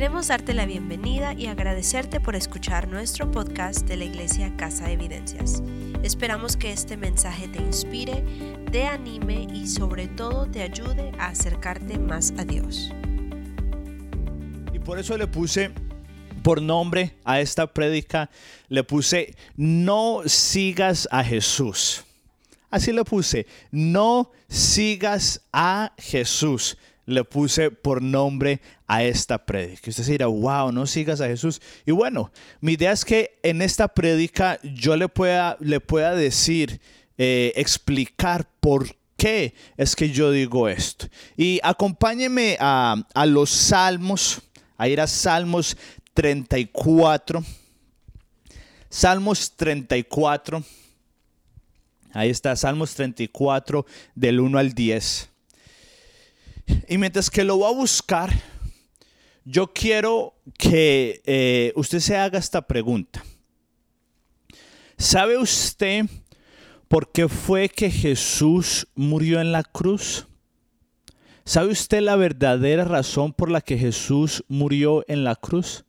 Queremos 0.00 0.28
darte 0.28 0.54
la 0.54 0.64
bienvenida 0.64 1.34
y 1.34 1.48
agradecerte 1.48 2.20
por 2.20 2.34
escuchar 2.34 2.88
nuestro 2.88 3.30
podcast 3.30 3.86
de 3.86 3.98
la 3.98 4.06
Iglesia 4.06 4.50
Casa 4.56 4.86
de 4.86 4.94
Evidencias. 4.94 5.62
Esperamos 6.02 6.56
que 6.56 6.72
este 6.72 6.96
mensaje 6.96 7.48
te 7.48 7.58
inspire, 7.58 8.24
te 8.72 8.86
anime 8.86 9.46
y 9.52 9.66
sobre 9.66 10.08
todo 10.08 10.46
te 10.46 10.62
ayude 10.62 11.12
a 11.18 11.26
acercarte 11.26 11.98
más 11.98 12.32
a 12.38 12.46
Dios. 12.46 12.90
Y 14.72 14.78
por 14.78 14.98
eso 14.98 15.18
le 15.18 15.26
puse 15.26 15.70
por 16.42 16.62
nombre 16.62 17.14
a 17.22 17.42
esta 17.42 17.66
prédica, 17.66 18.30
le 18.70 18.82
puse, 18.82 19.36
no 19.54 20.22
sigas 20.24 21.08
a 21.10 21.22
Jesús. 21.22 22.06
Así 22.70 22.90
le 22.90 23.04
puse, 23.04 23.46
no 23.70 24.30
sigas 24.48 25.42
a 25.52 25.92
Jesús. 25.98 26.78
Le 27.04 27.24
puse 27.24 27.70
por 27.72 28.00
nombre 28.00 28.60
a 28.90 29.04
esta 29.04 29.38
prédica. 29.38 29.88
Usted 29.88 30.02
se 30.02 30.10
dirá, 30.10 30.26
wow, 30.26 30.72
no 30.72 30.84
sigas 30.84 31.20
a 31.20 31.28
Jesús. 31.28 31.62
Y 31.86 31.92
bueno, 31.92 32.32
mi 32.60 32.72
idea 32.72 32.90
es 32.90 33.04
que 33.04 33.38
en 33.44 33.62
esta 33.62 33.86
prédica 33.86 34.58
yo 34.64 34.96
le 34.96 35.08
pueda, 35.08 35.56
le 35.60 35.78
pueda 35.78 36.12
decir, 36.16 36.80
eh, 37.16 37.52
explicar 37.54 38.50
por 38.58 38.88
qué 39.16 39.54
es 39.76 39.94
que 39.94 40.10
yo 40.10 40.32
digo 40.32 40.68
esto. 40.68 41.06
Y 41.36 41.60
acompáñeme 41.62 42.56
a, 42.58 42.96
a 43.14 43.26
los 43.26 43.50
salmos, 43.50 44.42
a 44.76 44.88
ir 44.88 45.00
a 45.00 45.06
Salmos 45.06 45.76
34. 46.12 47.44
Salmos 48.88 49.52
34. 49.52 50.64
Ahí 52.12 52.30
está, 52.30 52.56
Salmos 52.56 52.92
34 52.96 53.86
del 54.16 54.40
1 54.40 54.58
al 54.58 54.72
10. 54.72 55.28
Y 56.88 56.98
mientras 56.98 57.30
que 57.30 57.44
lo 57.44 57.60
va 57.60 57.68
a 57.68 57.72
buscar, 57.72 58.32
yo 59.44 59.72
quiero 59.72 60.34
que 60.58 61.22
eh, 61.24 61.72
usted 61.76 62.00
se 62.00 62.16
haga 62.16 62.38
esta 62.38 62.62
pregunta. 62.66 63.24
¿Sabe 64.98 65.38
usted 65.38 66.06
por 66.88 67.10
qué 67.10 67.28
fue 67.28 67.68
que 67.68 67.90
Jesús 67.90 68.86
murió 68.94 69.40
en 69.40 69.52
la 69.52 69.62
cruz? 69.62 70.26
¿Sabe 71.44 71.72
usted 71.72 72.00
la 72.00 72.16
verdadera 72.16 72.84
razón 72.84 73.32
por 73.32 73.50
la 73.50 73.60
que 73.60 73.78
Jesús 73.78 74.44
murió 74.48 75.04
en 75.08 75.24
la 75.24 75.36
cruz? 75.36 75.84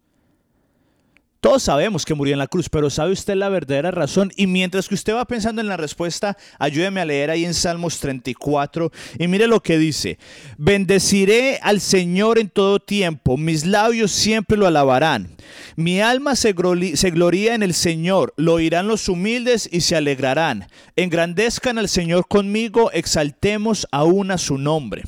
Todos 1.42 1.64
sabemos 1.64 2.06
que 2.06 2.14
murió 2.14 2.34
en 2.34 2.40
la 2.40 2.46
cruz, 2.46 2.70
pero 2.70 2.92
¿sabe 2.92 3.14
usted 3.14 3.34
la 3.34 3.50
verdadera 3.50 3.90
razón? 3.90 4.32
Y 4.36 4.46
mientras 4.46 4.88
que 4.88 4.94
usted 4.94 5.16
va 5.16 5.26
pensando 5.26 5.60
en 5.60 5.68
la 5.68 5.76
respuesta, 5.76 6.38
ayúdeme 6.60 7.02
a 7.02 7.06
leer 7.06 7.32
ahí 7.32 7.46
en 7.46 7.56
Salmos 7.56 7.98
34 7.98 8.92
y 9.18 9.28
mire 9.28 9.48
lo 9.48 9.60
que 9.64 9.80
dice. 9.80 10.20
Bendeciré 10.60 11.58
al 11.64 11.82
Señor 11.82 12.38
en 12.38 12.48
todo 12.48 12.80
tiempo, 12.80 13.38
mis 13.38 13.66
labios 13.66 14.12
siempre 14.12 14.56
lo 14.56 14.68
alabarán. 14.68 15.36
Mi 15.76 16.00
alma 16.00 16.36
se, 16.36 16.54
gloría 16.54 17.56
en 17.56 17.64
el 17.64 17.74
Señor, 17.74 18.36
lo 18.38 18.54
oirán 18.54 18.88
los 18.88 19.10
humildes 19.10 19.68
y 19.72 19.82
se 19.82 19.96
alegrarán. 19.96 20.68
Engrandezcan 20.96 21.80
al 21.80 21.90
Señor 21.90 22.28
conmigo, 22.28 22.92
exaltemos 22.92 23.88
aún 23.92 24.30
a 24.30 24.38
su 24.38 24.60
nombre. 24.60 25.06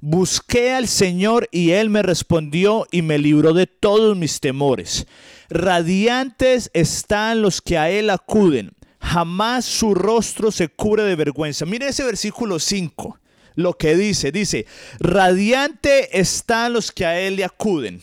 Busqué 0.00 0.72
al 0.72 0.88
Señor 0.88 1.50
y 1.52 1.72
Él 1.72 1.90
me 1.90 2.02
respondió 2.02 2.86
y 2.90 3.02
me 3.02 3.18
libró 3.18 3.52
de 3.52 3.66
todos 3.66 4.16
mis 4.16 4.40
temores. 4.40 5.06
Radiantes 5.48 6.70
están 6.74 7.42
los 7.42 7.60
que 7.60 7.78
a 7.78 7.90
Él 7.90 8.10
acuden. 8.10 8.72
Jamás 9.00 9.64
su 9.64 9.94
rostro 9.94 10.50
se 10.50 10.68
cubre 10.68 11.04
de 11.04 11.14
vergüenza. 11.14 11.64
Mire 11.64 11.88
ese 11.88 12.04
versículo 12.04 12.58
5, 12.58 13.18
lo 13.54 13.74
que 13.74 13.96
dice. 13.96 14.32
Dice, 14.32 14.66
radiante 14.98 16.18
están 16.18 16.72
los 16.72 16.90
que 16.90 17.06
a 17.06 17.20
Él 17.20 17.36
le 17.36 17.44
acuden. 17.44 18.00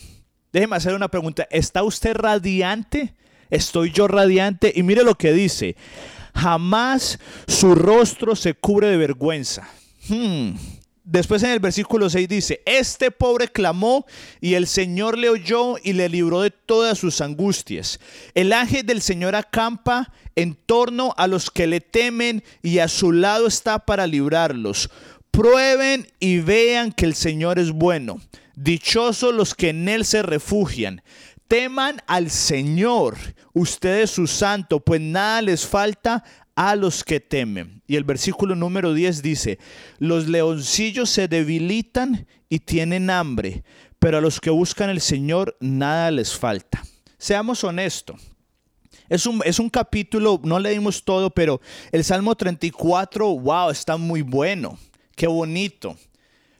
Déjeme 0.52 0.76
hacer 0.76 0.94
una 0.94 1.08
pregunta. 1.08 1.46
¿Está 1.50 1.82
usted 1.82 2.14
radiante? 2.14 3.14
¿Estoy 3.50 3.90
yo 3.90 4.08
radiante? 4.08 4.72
Y 4.74 4.82
mire 4.82 5.02
lo 5.02 5.16
que 5.16 5.32
dice. 5.32 5.76
Jamás 6.34 7.18
su 7.46 7.74
rostro 7.74 8.34
se 8.34 8.54
cubre 8.54 8.88
de 8.88 8.96
vergüenza. 8.96 9.68
Hmm. 10.08 10.54
Después 11.04 11.42
en 11.42 11.50
el 11.50 11.60
versículo 11.60 12.08
6 12.08 12.26
dice, 12.26 12.62
este 12.64 13.10
pobre 13.10 13.48
clamó 13.48 14.06
y 14.40 14.54
el 14.54 14.66
Señor 14.66 15.18
le 15.18 15.28
oyó 15.28 15.76
y 15.82 15.92
le 15.92 16.08
libró 16.08 16.40
de 16.40 16.50
todas 16.50 16.98
sus 16.98 17.20
angustias. 17.20 18.00
El 18.34 18.54
ángel 18.54 18.86
del 18.86 19.02
Señor 19.02 19.36
acampa 19.36 20.10
en 20.34 20.54
torno 20.54 21.12
a 21.18 21.26
los 21.26 21.50
que 21.50 21.66
le 21.66 21.82
temen 21.82 22.42
y 22.62 22.78
a 22.78 22.88
su 22.88 23.12
lado 23.12 23.46
está 23.46 23.80
para 23.80 24.06
librarlos. 24.06 24.88
Prueben 25.30 26.10
y 26.20 26.38
vean 26.38 26.90
que 26.90 27.04
el 27.04 27.14
Señor 27.14 27.58
es 27.58 27.70
bueno. 27.70 28.18
Dichosos 28.56 29.34
los 29.34 29.54
que 29.54 29.70
en 29.70 29.88
Él 29.90 30.06
se 30.06 30.22
refugian. 30.22 31.02
Teman 31.48 32.00
al 32.06 32.30
Señor, 32.30 33.18
ustedes 33.52 34.10
su 34.10 34.26
santo, 34.26 34.80
pues 34.80 35.02
nada 35.02 35.42
les 35.42 35.66
falta 35.66 36.24
a 36.56 36.76
los 36.76 37.04
que 37.04 37.20
temen. 37.20 37.82
Y 37.86 37.96
el 37.96 38.04
versículo 38.04 38.54
número 38.54 38.94
10 38.94 39.22
dice, 39.22 39.58
los 39.98 40.28
leoncillos 40.28 41.10
se 41.10 41.28
debilitan 41.28 42.26
y 42.48 42.60
tienen 42.60 43.10
hambre, 43.10 43.64
pero 43.98 44.18
a 44.18 44.20
los 44.20 44.40
que 44.40 44.50
buscan 44.50 44.90
el 44.90 45.00
Señor 45.00 45.56
nada 45.60 46.10
les 46.10 46.36
falta. 46.36 46.82
Seamos 47.18 47.64
honestos. 47.64 48.20
Es 49.08 49.26
un, 49.26 49.42
es 49.44 49.58
un 49.58 49.68
capítulo, 49.68 50.40
no 50.44 50.58
leímos 50.58 51.04
todo, 51.04 51.30
pero 51.30 51.60
el 51.92 52.04
Salmo 52.04 52.34
34, 52.34 53.26
wow, 53.38 53.70
está 53.70 53.96
muy 53.96 54.22
bueno. 54.22 54.78
Qué 55.14 55.26
bonito. 55.26 55.96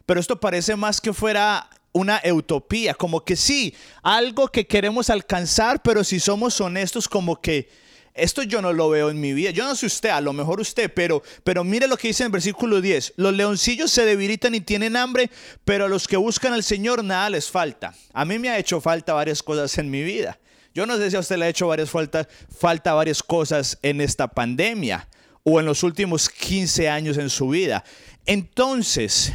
Pero 0.07 0.21
esto 0.21 0.39
parece 0.39 0.77
más 0.77 1.01
que 1.01 1.13
fuera 1.13 1.69
una 1.93 2.21
utopía, 2.33 2.93
como 2.93 3.25
que 3.25 3.37
sí, 3.37 3.75
algo 4.03 4.49
que 4.49 4.67
queremos 4.67 5.11
alcanzar, 5.11 5.81
pero 5.83 6.03
si 6.03 6.19
somos 6.19 6.61
honestos, 6.61 7.09
como 7.09 7.41
que 7.41 7.69
esto 8.15 8.45
yo 8.45 8.63
no 8.63 8.73
lo 8.73 8.89
veo 8.89 9.11
en 9.11 9.21
mi 9.21 9.33
vida. 9.33 9.51
Yo 9.51 9.65
no 9.65 9.75
sé 9.75 9.87
usted, 9.87 10.11
a 10.11 10.21
lo 10.21 10.33
mejor 10.33 10.61
usted, 10.61 10.93
pero, 10.95 11.23
pero 11.43 11.65
mire 11.65 11.89
lo 11.89 11.97
que 11.97 12.09
dice 12.09 12.23
en 12.23 12.27
el 12.27 12.33
versículo 12.33 12.81
10. 12.81 13.15
Los 13.17 13.35
leoncillos 13.35 13.91
se 13.91 14.05
debilitan 14.05 14.55
y 14.55 14.61
tienen 14.61 14.97
hambre, 14.97 15.31
pero 15.65 15.87
a 15.87 15.89
los 15.89 16.07
que 16.07 16.17
buscan 16.17 16.53
al 16.53 16.63
Señor 16.63 17.03
nada 17.03 17.29
les 17.31 17.51
falta. 17.51 17.93
A 18.13 18.25
mí 18.25 18.39
me 18.39 18.51
ha 18.51 18.59
hecho 18.59 18.81
falta 18.81 19.15
varias 19.15 19.43
cosas 19.43 19.77
en 19.79 19.91
mi 19.91 20.05
vida. 20.05 20.39
Yo 20.73 20.87
no 20.87 20.97
sé 20.97 21.11
si 21.11 21.17
a 21.17 21.21
usted 21.21 21.37
le 21.37 21.47
ha 21.47 21.49
hecho 21.49 21.67
varias 21.67 21.91
falta, 21.91 22.29
falta 22.57 22.95
varias 22.95 23.21
cosas 23.21 23.79
en 23.83 24.01
esta 24.01 24.29
pandemia 24.29 25.09
o 25.43 25.59
en 25.59 25.67
los 25.67 25.83
últimos 25.83 26.29
15 26.29 26.89
años 26.89 27.19
en 27.19 27.31
su 27.31 27.49
vida. 27.49 27.83
Entonces, 28.27 29.33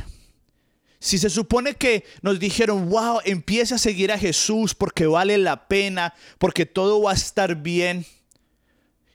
si 0.99 1.17
se 1.17 1.29
supone 1.29 1.75
que 1.75 2.05
nos 2.21 2.39
dijeron, 2.39 2.89
wow, 2.89 3.19
empiece 3.25 3.75
a 3.75 3.77
seguir 3.77 4.11
a 4.13 4.17
Jesús 4.17 4.73
porque 4.73 5.05
vale 5.05 5.37
la 5.37 5.67
pena, 5.67 6.13
porque 6.37 6.65
todo 6.65 7.01
va 7.01 7.11
a 7.11 7.15
estar 7.15 7.55
bien 7.55 8.05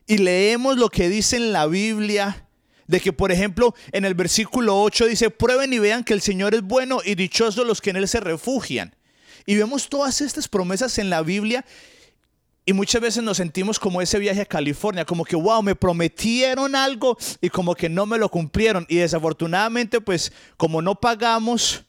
y 0.07 0.19
leemos 0.19 0.77
lo 0.77 0.89
que 0.89 1.09
dice 1.09 1.37
en 1.37 1.53
la 1.53 1.67
Biblia, 1.67 2.47
de 2.87 3.01
que 3.01 3.13
por 3.13 3.33
ejemplo 3.33 3.75
en 3.93 4.05
el 4.05 4.15
versículo 4.15 4.81
8 4.83 5.07
dice, 5.07 5.31
prueben 5.31 5.73
y 5.73 5.79
vean 5.79 6.05
que 6.05 6.13
el 6.13 6.21
Señor 6.21 6.55
es 6.55 6.63
bueno 6.63 7.01
y 7.05 7.15
dichosos 7.15 7.67
los 7.67 7.81
que 7.81 7.91
en 7.91 7.97
Él 7.97 8.09
se 8.09 8.21
refugian. 8.21 8.95
Y 9.47 9.57
vemos 9.57 9.89
todas 9.89 10.21
estas 10.21 10.49
promesas 10.49 10.99
en 10.99 11.11
la 11.11 11.23
Biblia 11.23 11.65
y 12.67 12.73
muchas 12.73 13.03
veces 13.03 13.23
nos 13.23 13.37
sentimos 13.37 13.79
como 13.79 14.01
ese 14.01 14.19
viaje 14.19 14.41
a 14.41 14.47
California, 14.47 15.05
como 15.05 15.25
que, 15.25 15.37
wow, 15.37 15.63
me 15.63 15.75
prometieron 15.75 16.75
algo 16.75 17.19
y 17.43 17.51
como 17.51 17.75
que 17.75 17.91
no 17.91 18.07
me 18.07 18.17
lo 18.17 18.31
cumplieron. 18.31 18.87
Y 18.89 18.97
desafortunadamente, 18.97 20.01
pues 20.01 20.33
como 20.57 20.81
no 20.81 20.95
pagamos 20.95 21.85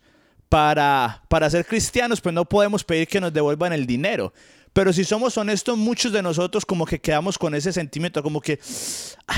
para, 0.49 1.23
para 1.29 1.49
ser 1.49 1.65
cristianos, 1.65 2.19
pues 2.19 2.35
no 2.35 2.43
podemos 2.43 2.83
pedir 2.83 3.07
que 3.07 3.21
nos 3.21 3.31
devuelvan 3.31 3.71
el 3.71 3.85
dinero. 3.85 4.33
Pero 4.75 4.91
si 4.91 5.05
somos 5.05 5.37
honestos, 5.37 5.77
muchos 5.77 6.11
de 6.11 6.21
nosotros 6.21 6.65
como 6.65 6.85
que 6.85 6.99
quedamos 6.99 7.37
con 7.37 7.55
ese 7.55 7.71
sentimiento, 7.71 8.21
como 8.21 8.41
que, 8.41 8.59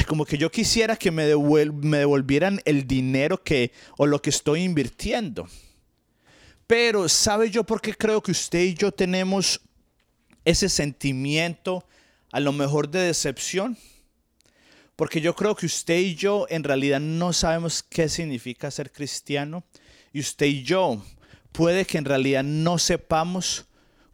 como 0.08 0.26
que 0.26 0.36
yo 0.36 0.50
quisiera 0.50 0.96
que 0.96 1.12
me, 1.12 1.28
me 1.28 1.98
devolvieran 2.00 2.60
el 2.66 2.88
dinero 2.88 3.44
que, 3.44 3.72
o 3.98 4.08
lo 4.08 4.20
que 4.20 4.32
estoy 4.32 4.64
invirtiendo. 4.64 5.48
Pero, 6.66 7.08
¿sabe 7.08 7.52
yo 7.52 7.64
por 7.64 7.82
qué 7.82 7.94
creo 7.94 8.24
que 8.24 8.32
usted 8.32 8.64
y 8.64 8.74
yo 8.74 8.92
tenemos 8.92 9.62
ese 10.44 10.70
sentimiento 10.70 11.86
a 12.32 12.40
lo 12.40 12.52
mejor 12.52 12.90
de 12.90 13.02
decepción? 13.02 13.78
Porque 14.96 15.22
yo 15.22 15.36
creo 15.36 15.56
que 15.56 15.68
usted 15.68 16.00
y 16.00 16.16
yo 16.16 16.48
en 16.50 16.64
realidad 16.64 17.00
no 17.00 17.32
sabemos 17.32 17.84
qué 17.84 18.10
significa 18.10 18.72
ser 18.72 18.92
cristiano. 18.92 19.64
Y 20.12 20.20
usted 20.20 20.48
y 20.48 20.64
yo 20.64 21.06
puede 21.52 21.86
que 21.86 22.00
en 22.00 22.06
realidad 22.06 22.44
no 22.44 22.80
sepamos 22.80 23.67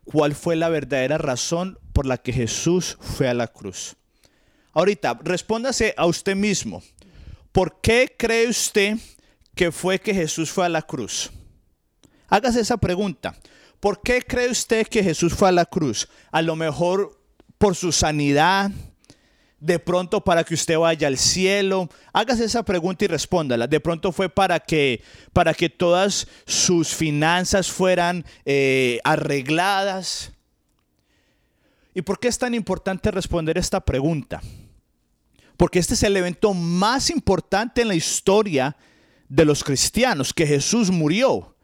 cuál 0.06 0.36
fue 0.36 0.56
la 0.56 0.70
verdadera 0.70 1.18
razón 1.18 1.80
por 1.94 2.06
la 2.06 2.18
que 2.18 2.34
Jesús 2.34 2.98
fue 3.00 3.28
a 3.28 3.34
la 3.34 3.48
cruz. 3.48 3.96
Ahorita, 4.74 5.20
respóndase 5.24 5.94
a 5.98 6.06
usted 6.06 6.36
mismo. 6.36 6.82
¿Por 7.52 7.80
qué 7.82 8.16
cree 8.18 8.48
usted 8.48 8.98
que 9.56 9.72
fue 9.72 10.00
que 10.00 10.14
Jesús 10.14 10.52
fue 10.52 10.66
a 10.66 10.70
la 10.70 10.82
cruz? 10.82 11.32
Hágase 12.28 12.62
esa 12.62 12.78
pregunta. 12.78 13.36
¿Por 13.80 14.02
qué 14.02 14.22
cree 14.22 14.50
usted 14.50 14.88
que 14.88 15.04
Jesús 15.04 15.34
fue 15.34 15.50
a 15.50 15.52
la 15.52 15.66
cruz? 15.66 16.08
A 16.32 16.42
lo 16.42 16.56
mejor 16.56 17.20
por 17.58 17.76
su 17.76 17.92
sanidad 17.92 18.72
de 19.64 19.80
pronto 19.80 20.22
para 20.22 20.44
que 20.44 20.54
usted 20.54 20.78
vaya 20.78 21.08
al 21.08 21.18
cielo? 21.18 21.90
Hágase 22.12 22.44
esa 22.44 22.64
pregunta 22.64 23.06
y 23.06 23.08
respóndala. 23.08 23.66
De 23.66 23.80
pronto 23.80 24.12
fue 24.12 24.28
para 24.28 24.60
que, 24.60 25.02
para 25.32 25.54
que 25.54 25.70
todas 25.70 26.28
sus 26.46 26.94
finanzas 26.94 27.72
fueran 27.72 28.26
eh, 28.44 29.00
arregladas. 29.06 30.34
¿Y 31.94 32.02
por 32.02 32.20
qué 32.20 32.28
es 32.28 32.38
tan 32.38 32.54
importante 32.54 33.10
responder 33.10 33.58
esta 33.58 33.80
pregunta? 33.80 34.42
Porque 35.56 35.80
este 35.80 35.94
es 35.94 36.04
el 36.04 36.18
evento 36.18 36.54
más 36.54 37.10
importante 37.10 37.84
en 37.84 37.88
la 37.88 37.96
historia 37.96 38.76
de 39.30 39.46
los 39.46 39.64
cristianos, 39.64 40.34
que 40.34 40.46
Jesús 40.46 40.92
murió. 40.92 41.56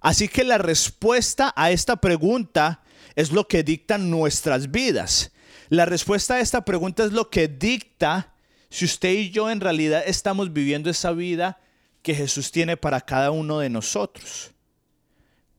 Así 0.00 0.28
que 0.28 0.44
la 0.44 0.58
respuesta 0.58 1.52
a 1.56 1.72
esta 1.72 1.96
pregunta 1.96 2.82
es 3.16 3.32
lo 3.32 3.48
que 3.48 3.64
dictan 3.64 4.10
nuestras 4.10 4.70
vidas. 4.70 5.32
La 5.68 5.84
respuesta 5.84 6.34
a 6.34 6.40
esta 6.40 6.64
pregunta 6.64 7.04
es 7.04 7.12
lo 7.12 7.30
que 7.30 7.48
dicta 7.48 8.34
si 8.70 8.84
usted 8.84 9.12
y 9.12 9.30
yo 9.30 9.50
en 9.50 9.60
realidad 9.60 10.02
estamos 10.06 10.52
viviendo 10.52 10.90
esa 10.90 11.12
vida 11.12 11.60
que 12.02 12.14
Jesús 12.14 12.52
tiene 12.52 12.76
para 12.76 13.00
cada 13.00 13.30
uno 13.30 13.58
de 13.58 13.70
nosotros. 13.70 14.52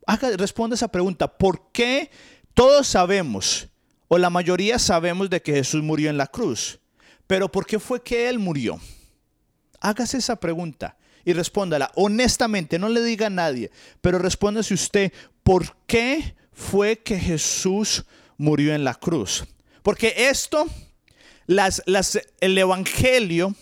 Haga, 0.05 0.35
responda 0.37 0.75
esa 0.75 0.87
pregunta. 0.87 1.27
¿Por 1.27 1.71
qué 1.71 2.09
todos 2.53 2.87
sabemos, 2.87 3.67
o 4.07 4.17
la 4.17 4.29
mayoría 4.29 4.79
sabemos 4.79 5.29
de 5.29 5.41
que 5.41 5.53
Jesús 5.53 5.83
murió 5.83 6.09
en 6.09 6.17
la 6.17 6.27
cruz? 6.27 6.79
Pero 7.27 7.51
¿por 7.51 7.65
qué 7.65 7.79
fue 7.79 8.01
que 8.01 8.27
Él 8.29 8.39
murió? 8.39 8.79
Hágase 9.79 10.17
esa 10.17 10.39
pregunta 10.39 10.97
y 11.23 11.33
respóndala 11.33 11.91
honestamente, 11.95 12.79
no 12.79 12.89
le 12.89 13.03
diga 13.03 13.27
a 13.27 13.29
nadie, 13.29 13.69
pero 14.01 14.17
respóndase 14.17 14.73
usted, 14.73 15.13
¿por 15.43 15.75
qué 15.85 16.35
fue 16.51 16.97
que 16.97 17.19
Jesús 17.19 18.05
murió 18.37 18.73
en 18.73 18.83
la 18.83 18.95
cruz? 18.95 19.45
Porque 19.83 20.13
esto, 20.29 20.67
las, 21.47 21.81
las, 21.85 22.19
el 22.41 22.57
Evangelio, 22.57 23.55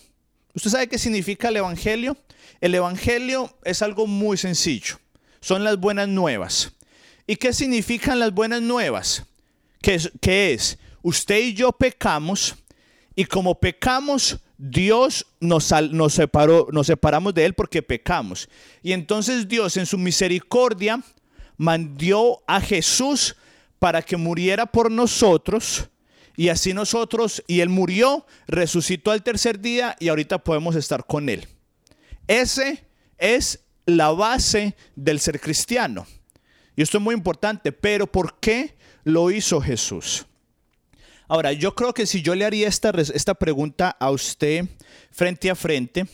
¿usted 0.54 0.70
sabe 0.70 0.88
qué 0.88 0.98
significa 0.98 1.48
el 1.48 1.56
Evangelio? 1.56 2.16
El 2.60 2.74
Evangelio 2.74 3.56
es 3.64 3.82
algo 3.82 4.06
muy 4.06 4.36
sencillo. 4.36 4.98
Son 5.40 5.64
las 5.64 5.78
buenas 5.78 6.08
nuevas. 6.08 6.72
¿Y 7.26 7.36
qué 7.36 7.52
significan 7.52 8.18
las 8.18 8.32
buenas 8.32 8.62
nuevas? 8.62 9.24
Qué 9.80 10.52
es? 10.52 10.78
Usted 11.02 11.38
y 11.38 11.54
yo 11.54 11.72
pecamos 11.72 12.56
y 13.18 13.24
como 13.24 13.58
pecamos, 13.58 14.38
Dios 14.56 15.26
nos, 15.40 15.72
nos, 15.90 16.14
separó, 16.14 16.68
nos 16.70 16.86
separamos 16.86 17.34
de 17.34 17.46
Él 17.46 17.54
porque 17.54 17.82
pecamos. 17.82 18.48
Y 18.80 18.92
entonces 18.92 19.48
Dios 19.48 19.76
en 19.76 19.86
su 19.86 19.98
misericordia 19.98 21.02
mandó 21.56 22.42
a 22.46 22.60
Jesús 22.60 23.34
para 23.80 24.02
que 24.02 24.16
muriera 24.16 24.66
por 24.66 24.88
nosotros 24.88 25.88
y 26.38 26.50
así 26.50 26.72
nosotros, 26.72 27.42
y 27.48 27.62
Él 27.62 27.68
murió, 27.68 28.24
resucitó 28.46 29.10
al 29.10 29.24
tercer 29.24 29.58
día 29.58 29.96
y 29.98 30.06
ahorita 30.06 30.38
podemos 30.38 30.76
estar 30.76 31.04
con 31.04 31.28
Él. 31.28 31.48
Ese 32.28 32.84
es 33.18 33.64
la 33.86 34.12
base 34.12 34.76
del 34.94 35.18
ser 35.18 35.40
cristiano. 35.40 36.06
Y 36.76 36.82
esto 36.82 36.98
es 36.98 37.02
muy 37.02 37.16
importante, 37.16 37.72
pero 37.72 38.06
¿por 38.06 38.38
qué 38.38 38.76
lo 39.02 39.32
hizo 39.32 39.60
Jesús? 39.60 40.26
Ahora, 41.26 41.52
yo 41.52 41.74
creo 41.74 41.92
que 41.92 42.06
si 42.06 42.22
yo 42.22 42.36
le 42.36 42.44
haría 42.44 42.68
esta, 42.68 42.90
esta 42.90 43.34
pregunta 43.34 43.96
a 43.98 44.12
usted 44.12 44.64
frente 45.10 45.50
a 45.50 45.56
frente, 45.56 46.06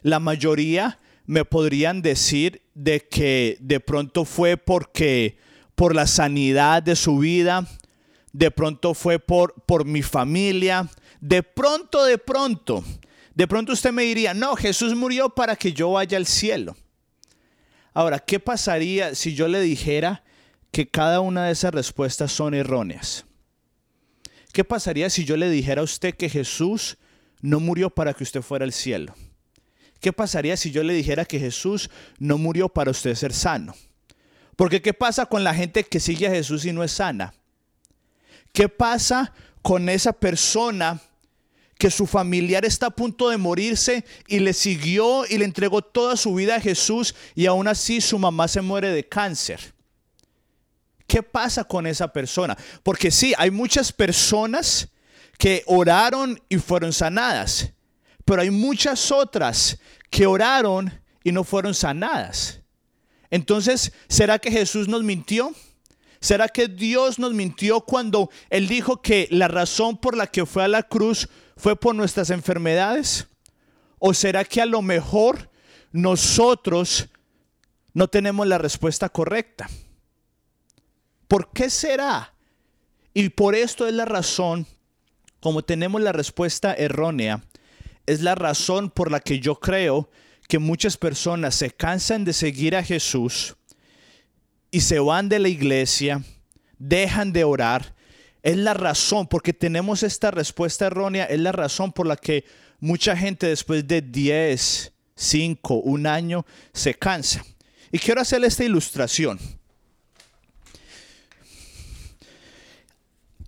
la 0.00 0.20
mayoría 0.20 0.98
me 1.26 1.44
podrían 1.44 2.00
decir 2.00 2.62
de 2.72 3.06
que 3.06 3.58
de 3.60 3.78
pronto 3.78 4.24
fue 4.24 4.56
porque 4.56 5.36
por 5.74 5.94
la 5.94 6.06
sanidad 6.06 6.82
de 6.82 6.96
su 6.96 7.18
vida, 7.18 7.68
de 8.32 8.50
pronto 8.50 8.94
fue 8.94 9.18
por, 9.18 9.54
por 9.66 9.84
mi 9.84 10.02
familia, 10.02 10.88
de 11.20 11.42
pronto, 11.42 12.04
de 12.04 12.18
pronto, 12.18 12.84
de 13.34 13.46
pronto 13.46 13.72
usted 13.72 13.92
me 13.92 14.04
diría, 14.04 14.34
no, 14.34 14.56
Jesús 14.56 14.94
murió 14.94 15.30
para 15.30 15.56
que 15.56 15.72
yo 15.72 15.92
vaya 15.92 16.16
al 16.16 16.26
cielo. 16.26 16.76
Ahora, 17.92 18.18
¿qué 18.18 18.38
pasaría 18.38 19.14
si 19.14 19.34
yo 19.34 19.48
le 19.48 19.60
dijera 19.60 20.22
que 20.70 20.88
cada 20.88 21.20
una 21.20 21.46
de 21.46 21.52
esas 21.52 21.74
respuestas 21.74 22.30
son 22.32 22.54
erróneas? 22.54 23.24
¿Qué 24.52 24.64
pasaría 24.64 25.10
si 25.10 25.24
yo 25.24 25.36
le 25.36 25.50
dijera 25.50 25.80
a 25.80 25.84
usted 25.84 26.14
que 26.14 26.28
Jesús 26.28 26.98
no 27.40 27.60
murió 27.60 27.90
para 27.90 28.14
que 28.14 28.24
usted 28.24 28.42
fuera 28.42 28.64
al 28.64 28.72
cielo? 28.72 29.14
¿Qué 30.00 30.12
pasaría 30.12 30.56
si 30.56 30.70
yo 30.70 30.82
le 30.82 30.94
dijera 30.94 31.24
que 31.24 31.38
Jesús 31.38 31.90
no 32.18 32.38
murió 32.38 32.68
para 32.68 32.90
usted 32.90 33.14
ser 33.14 33.32
sano? 33.32 33.74
Porque 34.56 34.80
¿qué 34.82 34.94
pasa 34.94 35.26
con 35.26 35.44
la 35.44 35.54
gente 35.54 35.84
que 35.84 36.00
sigue 36.00 36.26
a 36.26 36.30
Jesús 36.30 36.64
y 36.64 36.72
no 36.72 36.82
es 36.82 36.92
sana? 36.92 37.34
¿Qué 38.52 38.68
pasa 38.68 39.32
con 39.62 39.88
esa 39.88 40.12
persona 40.12 41.00
que 41.78 41.90
su 41.90 42.06
familiar 42.06 42.64
está 42.64 42.86
a 42.86 42.90
punto 42.90 43.30
de 43.30 43.38
morirse 43.38 44.04
y 44.28 44.40
le 44.40 44.52
siguió 44.52 45.24
y 45.26 45.38
le 45.38 45.46
entregó 45.46 45.80
toda 45.82 46.16
su 46.16 46.34
vida 46.34 46.56
a 46.56 46.60
Jesús 46.60 47.14
y 47.34 47.46
aún 47.46 47.68
así 47.68 48.00
su 48.00 48.18
mamá 48.18 48.48
se 48.48 48.60
muere 48.60 48.90
de 48.90 49.08
cáncer? 49.08 49.74
¿Qué 51.06 51.22
pasa 51.22 51.64
con 51.64 51.86
esa 51.86 52.12
persona? 52.12 52.56
Porque 52.82 53.10
sí, 53.10 53.34
hay 53.36 53.50
muchas 53.50 53.92
personas 53.92 54.88
que 55.38 55.64
oraron 55.66 56.40
y 56.48 56.58
fueron 56.58 56.92
sanadas, 56.92 57.72
pero 58.24 58.42
hay 58.42 58.50
muchas 58.50 59.10
otras 59.10 59.78
que 60.10 60.26
oraron 60.26 60.92
y 61.24 61.32
no 61.32 61.44
fueron 61.44 61.74
sanadas. 61.74 62.60
Entonces, 63.30 63.92
¿será 64.08 64.38
que 64.38 64.50
Jesús 64.50 64.86
nos 64.86 65.02
mintió? 65.02 65.54
¿Será 66.20 66.48
que 66.48 66.68
Dios 66.68 67.18
nos 67.18 67.32
mintió 67.32 67.80
cuando 67.80 68.30
Él 68.50 68.68
dijo 68.68 69.00
que 69.00 69.26
la 69.30 69.48
razón 69.48 69.96
por 69.96 70.16
la 70.16 70.26
que 70.26 70.44
fue 70.44 70.62
a 70.62 70.68
la 70.68 70.82
cruz 70.82 71.28
fue 71.56 71.76
por 71.76 71.94
nuestras 71.94 72.28
enfermedades? 72.28 73.26
¿O 73.98 74.12
será 74.12 74.44
que 74.44 74.60
a 74.60 74.66
lo 74.66 74.82
mejor 74.82 75.50
nosotros 75.92 77.08
no 77.94 78.08
tenemos 78.08 78.46
la 78.46 78.58
respuesta 78.58 79.08
correcta? 79.08 79.70
¿Por 81.26 81.50
qué 81.52 81.70
será? 81.70 82.34
Y 83.14 83.30
por 83.30 83.54
esto 83.54 83.86
es 83.88 83.94
la 83.94 84.04
razón, 84.04 84.66
como 85.40 85.62
tenemos 85.62 86.02
la 86.02 86.12
respuesta 86.12 86.74
errónea, 86.74 87.42
es 88.04 88.20
la 88.20 88.34
razón 88.34 88.90
por 88.90 89.10
la 89.10 89.20
que 89.20 89.40
yo 89.40 89.58
creo 89.58 90.10
que 90.48 90.58
muchas 90.58 90.98
personas 90.98 91.54
se 91.54 91.70
cansan 91.70 92.24
de 92.24 92.34
seguir 92.34 92.76
a 92.76 92.82
Jesús 92.82 93.56
y 94.70 94.80
se 94.80 94.98
van 94.98 95.28
de 95.28 95.38
la 95.38 95.48
iglesia, 95.48 96.22
dejan 96.78 97.32
de 97.32 97.44
orar, 97.44 97.94
es 98.42 98.56
la 98.56 98.74
razón, 98.74 99.26
porque 99.26 99.52
tenemos 99.52 100.02
esta 100.02 100.30
respuesta 100.30 100.86
errónea, 100.86 101.24
es 101.24 101.40
la 101.40 101.52
razón 101.52 101.92
por 101.92 102.06
la 102.06 102.16
que 102.16 102.44
mucha 102.78 103.16
gente 103.16 103.46
después 103.46 103.86
de 103.86 104.00
10, 104.00 104.92
5, 105.14 105.74
un 105.74 106.06
año 106.06 106.46
se 106.72 106.94
cansa. 106.94 107.44
Y 107.92 107.98
quiero 107.98 108.20
hacerle 108.20 108.46
esta 108.46 108.64
ilustración. 108.64 109.38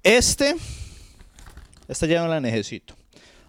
Este, 0.02 0.56
esta 1.88 2.06
ya 2.06 2.20
no 2.20 2.28
la 2.28 2.40
necesito. 2.40 2.96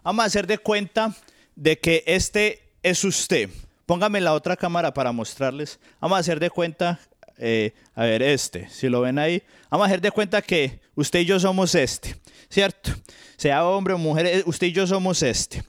Vamos 0.04 0.24
a 0.24 0.28
hacer 0.28 0.46
de 0.46 0.60
cuenta 0.60 1.16
de 1.56 1.80
que 1.80 2.04
este 2.06 2.76
es 2.84 3.04
usted. 3.04 3.50
Póngame 3.86 4.22
la 4.22 4.34
otra 4.34 4.56
cámara 4.56 4.94
para 4.94 5.12
mostrarles. 5.12 5.80
Vamos 6.00 6.18
a 6.18 6.20
hacer 6.20 6.40
de 6.40 6.50
cuenta 6.50 7.00
eh, 7.38 7.74
a 7.96 8.04
ver, 8.04 8.22
este, 8.22 8.70
si 8.70 8.90
lo 8.90 9.02
ven 9.02 9.20
ahí, 9.20 9.42
vamos 9.70 9.86
a 9.86 9.88
hacer 9.88 10.02
de 10.02 10.12
cuenta 10.12 10.42
que 10.42 10.80
usted 10.96 11.20
y 11.20 11.26
yo 11.26 11.40
somos 11.40 11.76
este, 11.76 12.16
¿cierto? 12.50 12.92
Sea 13.38 13.66
hombre 13.66 13.94
o 13.94 13.98
mujer, 13.98 14.26
eh, 14.26 14.44
usted 14.46 14.68
y 14.68 14.72
yo 14.72 14.86
somos 14.88 15.22
este. 15.24 15.64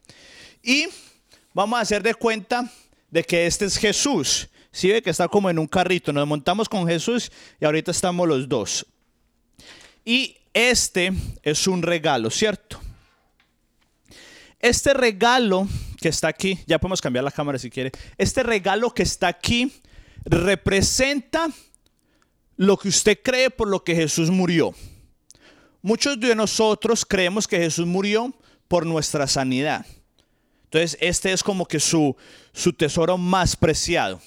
Y 0.62 0.86
vamos 1.52 1.78
a 1.78 1.82
hacer 1.82 2.02
de 2.02 2.14
cuenta 2.14 2.70
de 3.10 3.24
que 3.24 3.46
este 3.46 3.64
es 3.64 3.76
Jesús. 3.76 4.48
Si 4.70 4.90
ve 4.90 5.02
que 5.02 5.10
está 5.10 5.28
como 5.28 5.48
en 5.48 5.58
un 5.58 5.66
carrito, 5.66 6.12
nos 6.12 6.26
montamos 6.26 6.68
con 6.68 6.86
Jesús 6.86 7.30
y 7.60 7.64
ahorita 7.64 7.90
estamos 7.90 8.26
los 8.26 8.48
dos. 8.48 8.86
Y 10.04 10.36
este 10.52 11.12
es 11.42 11.66
un 11.66 11.82
regalo, 11.82 12.30
¿cierto? 12.30 12.80
Este 14.58 14.94
regalo 14.94 15.68
que 16.00 16.08
está 16.08 16.28
aquí, 16.28 16.58
ya 16.66 16.78
podemos 16.78 17.00
cambiar 17.00 17.24
la 17.24 17.30
cámara 17.30 17.58
si 17.58 17.70
quiere. 17.70 17.92
Este 18.18 18.42
regalo 18.42 18.92
que 18.92 19.02
está 19.02 19.28
aquí 19.28 19.72
representa 20.24 21.48
lo 22.56 22.76
que 22.76 22.88
usted 22.88 23.18
cree 23.22 23.50
por 23.50 23.68
lo 23.68 23.82
que 23.82 23.94
Jesús 23.94 24.30
murió. 24.30 24.74
Muchos 25.82 26.18
de 26.18 26.34
nosotros 26.34 27.04
creemos 27.04 27.46
que 27.46 27.58
Jesús 27.58 27.86
murió 27.86 28.32
por 28.68 28.86
nuestra 28.86 29.26
sanidad. 29.26 29.84
Entonces, 30.64 30.96
este 31.00 31.32
es 31.32 31.42
como 31.42 31.66
que 31.66 31.78
su, 31.78 32.16
su 32.52 32.72
tesoro 32.72 33.18
más 33.18 33.54
preciado. 33.54 34.20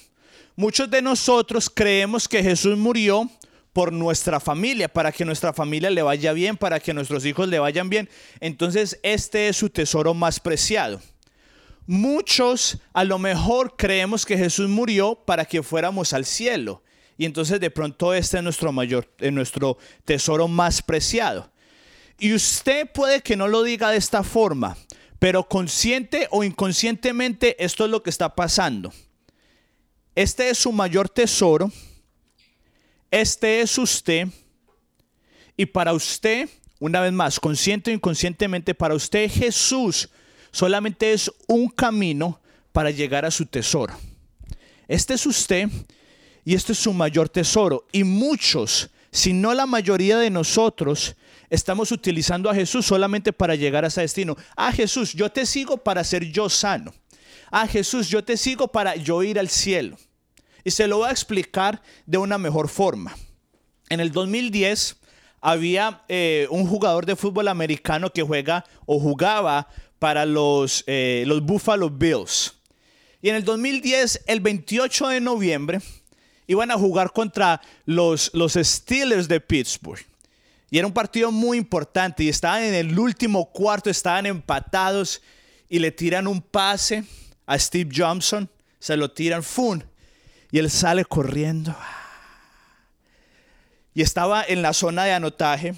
Muchos 0.56 0.90
de 0.90 1.02
nosotros 1.02 1.68
creemos 1.68 2.26
que 2.26 2.42
Jesús 2.42 2.76
murió 2.76 3.30
por 3.72 3.92
nuestra 3.92 4.40
familia, 4.40 4.88
para 4.88 5.12
que 5.12 5.24
nuestra 5.24 5.52
familia 5.52 5.90
le 5.90 6.02
vaya 6.02 6.32
bien, 6.32 6.56
para 6.56 6.80
que 6.80 6.94
nuestros 6.94 7.24
hijos 7.24 7.48
le 7.48 7.58
vayan 7.58 7.88
bien. 7.88 8.08
Entonces, 8.40 8.98
este 9.02 9.48
es 9.48 9.56
su 9.56 9.70
tesoro 9.70 10.14
más 10.14 10.40
preciado. 10.40 11.00
Muchos 11.88 12.76
a 12.92 13.02
lo 13.02 13.18
mejor 13.18 13.74
creemos 13.74 14.26
que 14.26 14.36
Jesús 14.36 14.68
murió 14.68 15.14
para 15.14 15.46
que 15.46 15.62
fuéramos 15.62 16.12
al 16.12 16.26
cielo. 16.26 16.82
Y 17.16 17.24
entonces 17.24 17.60
de 17.60 17.70
pronto 17.70 18.12
este 18.12 18.36
es 18.36 18.42
nuestro 18.42 18.72
mayor, 18.72 19.10
nuestro 19.32 19.78
tesoro 20.04 20.48
más 20.48 20.82
preciado. 20.82 21.50
Y 22.18 22.34
usted 22.34 22.92
puede 22.92 23.22
que 23.22 23.36
no 23.36 23.48
lo 23.48 23.62
diga 23.62 23.90
de 23.90 23.96
esta 23.96 24.22
forma, 24.22 24.76
pero 25.18 25.48
consciente 25.48 26.28
o 26.30 26.44
inconscientemente 26.44 27.56
esto 27.64 27.86
es 27.86 27.90
lo 27.90 28.02
que 28.02 28.10
está 28.10 28.34
pasando. 28.34 28.92
Este 30.14 30.50
es 30.50 30.58
su 30.58 30.72
mayor 30.72 31.08
tesoro. 31.08 31.72
Este 33.10 33.62
es 33.62 33.78
usted. 33.78 34.28
Y 35.56 35.64
para 35.64 35.94
usted, 35.94 36.50
una 36.80 37.00
vez 37.00 37.14
más, 37.14 37.40
consciente 37.40 37.92
o 37.92 37.94
inconscientemente, 37.94 38.74
para 38.74 38.94
usted 38.94 39.30
Jesús 39.30 40.10
solamente 40.58 41.12
es 41.12 41.30
un 41.46 41.68
camino 41.68 42.40
para 42.72 42.90
llegar 42.90 43.24
a 43.24 43.30
su 43.30 43.46
tesoro. 43.46 43.94
Este 44.88 45.14
es 45.14 45.24
usted 45.24 45.68
y 46.44 46.52
este 46.56 46.72
es 46.72 46.78
su 46.80 46.92
mayor 46.92 47.28
tesoro. 47.28 47.86
Y 47.92 48.02
muchos, 48.02 48.90
si 49.12 49.32
no 49.32 49.54
la 49.54 49.66
mayoría 49.66 50.18
de 50.18 50.30
nosotros, 50.30 51.14
estamos 51.48 51.92
utilizando 51.92 52.50
a 52.50 52.56
Jesús 52.56 52.84
solamente 52.84 53.32
para 53.32 53.54
llegar 53.54 53.84
a 53.84 53.86
ese 53.86 54.00
destino. 54.00 54.36
Ah, 54.56 54.72
Jesús, 54.72 55.12
yo 55.12 55.30
te 55.30 55.46
sigo 55.46 55.76
para 55.76 56.02
ser 56.02 56.24
yo 56.24 56.48
sano. 56.48 56.92
Ah, 57.52 57.68
Jesús, 57.68 58.08
yo 58.08 58.24
te 58.24 58.36
sigo 58.36 58.66
para 58.66 58.96
yo 58.96 59.22
ir 59.22 59.38
al 59.38 59.50
cielo. 59.50 59.96
Y 60.64 60.72
se 60.72 60.88
lo 60.88 60.98
voy 60.98 61.08
a 61.08 61.12
explicar 61.12 61.80
de 62.04 62.18
una 62.18 62.36
mejor 62.36 62.68
forma. 62.68 63.16
En 63.90 64.00
el 64.00 64.10
2010 64.10 64.96
había 65.40 66.02
eh, 66.08 66.48
un 66.50 66.66
jugador 66.66 67.06
de 67.06 67.14
fútbol 67.14 67.46
americano 67.46 68.10
que 68.10 68.24
juega 68.24 68.64
o 68.86 68.98
jugaba 68.98 69.68
para 69.98 70.24
los, 70.24 70.84
eh, 70.86 71.24
los 71.26 71.42
Buffalo 71.42 71.90
Bills. 71.90 72.54
Y 73.20 73.28
en 73.28 73.36
el 73.36 73.44
2010, 73.44 74.22
el 74.26 74.40
28 74.40 75.08
de 75.08 75.20
noviembre, 75.20 75.80
iban 76.46 76.70
a 76.70 76.78
jugar 76.78 77.12
contra 77.12 77.60
los, 77.84 78.30
los 78.32 78.54
Steelers 78.54 79.28
de 79.28 79.40
Pittsburgh. 79.40 80.04
Y 80.70 80.78
era 80.78 80.86
un 80.86 80.92
partido 80.92 81.32
muy 81.32 81.56
importante 81.56 82.24
y 82.24 82.28
estaban 82.28 82.62
en 82.62 82.74
el 82.74 82.98
último 82.98 83.50
cuarto, 83.50 83.88
estaban 83.88 84.26
empatados 84.26 85.22
y 85.68 85.78
le 85.78 85.90
tiran 85.92 86.26
un 86.26 86.42
pase 86.42 87.04
a 87.46 87.58
Steve 87.58 87.90
Johnson, 87.94 88.48
se 88.78 88.96
lo 88.96 89.10
tiran, 89.10 89.42
¡fun! 89.42 89.84
Y 90.50 90.58
él 90.58 90.70
sale 90.70 91.04
corriendo. 91.04 91.74
Y 93.94 94.02
estaba 94.02 94.44
en 94.44 94.62
la 94.62 94.72
zona 94.72 95.04
de 95.04 95.12
anotaje. 95.12 95.74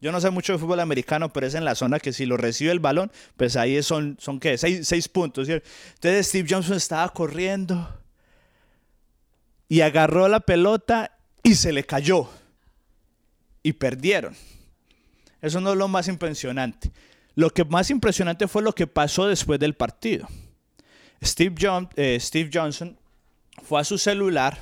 Yo 0.00 0.12
no 0.12 0.20
sé 0.20 0.30
mucho 0.30 0.52
de 0.52 0.58
fútbol 0.58 0.80
americano, 0.80 1.32
pero 1.32 1.46
es 1.46 1.54
en 1.54 1.64
la 1.64 1.74
zona 1.74 1.98
que 1.98 2.12
si 2.12 2.24
lo 2.24 2.36
recibe 2.36 2.70
el 2.70 2.78
balón, 2.78 3.10
pues 3.36 3.56
ahí 3.56 3.82
son, 3.82 4.16
son 4.20 4.38
¿qué? 4.38 4.56
Seis, 4.56 5.08
puntos. 5.08 5.48
Entonces 5.48 6.28
Steve 6.28 6.46
Johnson 6.48 6.76
estaba 6.76 7.08
corriendo 7.08 8.00
y 9.68 9.80
agarró 9.80 10.28
la 10.28 10.40
pelota 10.40 11.18
y 11.42 11.56
se 11.56 11.72
le 11.72 11.84
cayó 11.84 12.28
y 13.62 13.72
perdieron. 13.72 14.36
Eso 15.40 15.60
no 15.60 15.72
es 15.72 15.78
lo 15.78 15.88
más 15.88 16.06
impresionante. 16.06 16.92
Lo 17.34 17.50
que 17.50 17.64
más 17.64 17.90
impresionante 17.90 18.48
fue 18.48 18.62
lo 18.62 18.74
que 18.74 18.86
pasó 18.86 19.26
después 19.26 19.58
del 19.58 19.74
partido. 19.74 20.28
Steve, 21.22 21.54
eh, 21.96 22.18
Steve 22.20 22.50
Johnson 22.52 22.96
fue 23.64 23.80
a 23.80 23.84
su 23.84 23.98
celular, 23.98 24.58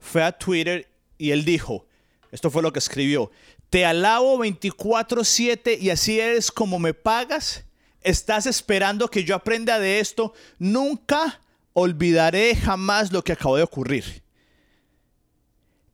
fue 0.00 0.22
a 0.22 0.32
Twitter 0.32 0.88
y 1.18 1.30
él 1.30 1.44
dijo, 1.44 1.86
esto 2.30 2.50
fue 2.50 2.62
lo 2.62 2.72
que 2.72 2.78
escribió, 2.78 3.30
te 3.72 3.86
alabo 3.86 4.36
24/7 4.36 5.78
y 5.80 5.88
así 5.88 6.20
eres 6.20 6.52
como 6.52 6.78
me 6.78 6.92
pagas. 6.92 7.64
Estás 8.02 8.44
esperando 8.44 9.08
que 9.08 9.24
yo 9.24 9.34
aprenda 9.34 9.78
de 9.78 9.98
esto. 9.98 10.34
Nunca 10.58 11.40
olvidaré 11.72 12.54
jamás 12.54 13.10
lo 13.12 13.24
que 13.24 13.32
acabó 13.32 13.56
de 13.56 13.62
ocurrir. 13.62 14.22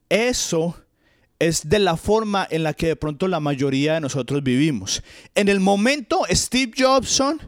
Eso 0.09 0.77
es 1.39 1.69
de 1.69 1.79
la 1.79 1.97
forma 1.97 2.49
en 2.51 2.65
la 2.65 2.75
que 2.75 2.89
de 2.89 2.97
pronto 2.97 3.29
la 3.29 3.39
mayoría 3.39 3.95
de 3.95 4.01
nosotros 4.01 4.43
vivimos. 4.43 5.01
En 5.37 5.49
el 5.49 5.61
momento, 5.61 6.23
Steve 6.33 6.73
Jobson, 6.77 7.41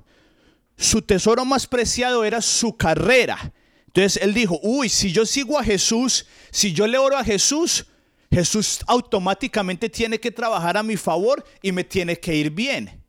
su 0.77 1.03
tesoro 1.03 1.45
más 1.45 1.67
preciado 1.67 2.23
era 2.23 2.41
su 2.41 2.77
carrera. 2.77 3.53
Entonces 3.89 4.23
él 4.23 4.33
dijo, 4.33 4.61
uy, 4.63 4.91
si 4.91 5.11
yo 5.11 5.27
sigo 5.27 5.59
a 5.59 5.65
Jesús, 5.65 6.27
si 6.53 6.73
yo 6.73 6.87
le 6.87 6.99
oro 6.99 7.17
a 7.17 7.25
Jesús, 7.25 7.87
Jesús 8.31 8.81
automáticamente 8.87 9.89
tiene 9.89 10.21
que 10.21 10.31
trabajar 10.31 10.77
a 10.77 10.83
mi 10.83 10.97
favor 10.97 11.45
y 11.63 11.73
me 11.73 11.85
tiene 11.85 12.19
que 12.19 12.35
ir 12.35 12.51
bien. 12.51 13.03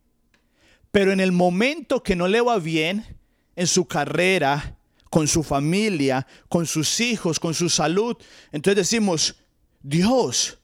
Pero 0.90 1.12
en 1.12 1.20
el 1.20 1.32
momento 1.32 2.02
que 2.02 2.16
no 2.16 2.28
le 2.28 2.40
va 2.40 2.58
bien 2.58 3.18
en 3.54 3.66
su 3.66 3.86
carrera, 3.86 4.76
con 5.10 5.28
su 5.28 5.42
familia, 5.42 6.26
con 6.48 6.66
sus 6.66 7.00
hijos, 7.00 7.38
con 7.38 7.54
su 7.54 7.68
salud, 7.68 8.16
entonces 8.50 8.76
decimos, 8.76 9.36
Dios, 9.80 10.58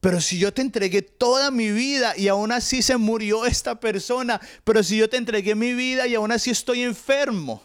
pero 0.00 0.20
si 0.20 0.38
yo 0.38 0.52
te 0.52 0.62
entregué 0.62 1.02
toda 1.02 1.50
mi 1.50 1.70
vida 1.72 2.16
y 2.16 2.28
aún 2.28 2.52
así 2.52 2.82
se 2.82 2.96
murió 2.96 3.44
esta 3.44 3.80
persona, 3.80 4.40
pero 4.64 4.82
si 4.82 4.98
yo 4.98 5.08
te 5.08 5.16
entregué 5.16 5.54
mi 5.54 5.72
vida 5.74 6.06
y 6.06 6.14
aún 6.14 6.30
así 6.30 6.50
estoy 6.50 6.82
enfermo. 6.82 7.64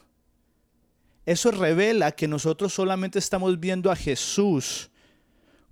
Eso 1.26 1.52
revela 1.52 2.12
que 2.14 2.28
nosotros 2.28 2.74
solamente 2.74 3.20
estamos 3.20 3.60
viendo 3.60 3.92
a 3.92 3.96
Jesús 3.96 4.91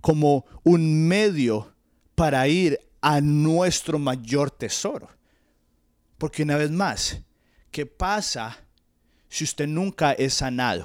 como 0.00 0.44
un 0.64 1.06
medio 1.08 1.74
para 2.14 2.46
ir 2.48 2.78
a 3.00 3.20
nuestro 3.20 3.98
mayor 3.98 4.50
tesoro. 4.50 5.08
Porque 6.18 6.42
una 6.42 6.56
vez 6.56 6.70
más, 6.70 7.20
¿qué 7.70 7.86
pasa 7.86 8.58
si 9.28 9.44
usted 9.44 9.66
nunca 9.66 10.12
es 10.12 10.34
sanado? 10.34 10.84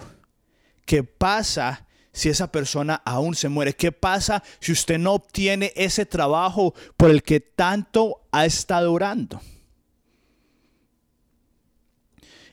¿Qué 0.85 1.03
pasa 1.03 1.85
si 2.13 2.29
esa 2.29 2.51
persona 2.51 3.01
aún 3.03 3.35
se 3.35 3.49
muere? 3.49 3.73
¿Qué 3.73 3.91
pasa 3.91 4.43
si 4.59 4.71
usted 4.71 4.97
no 4.97 5.13
obtiene 5.13 5.73
ese 5.75 6.05
trabajo 6.05 6.73
por 6.95 7.11
el 7.11 7.23
que 7.23 7.41
tanto 7.41 8.25
ha 8.31 8.45
estado 8.45 8.93
orando? 8.93 9.41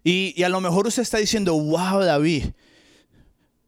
Y, 0.04 0.42
a 0.42 0.48
lo 0.48 0.60
mejor 0.60 0.86
usted 0.88 1.02
está 1.02 1.18
diciendo, 1.18 1.54
wow, 1.54 2.00
David, 2.00 2.46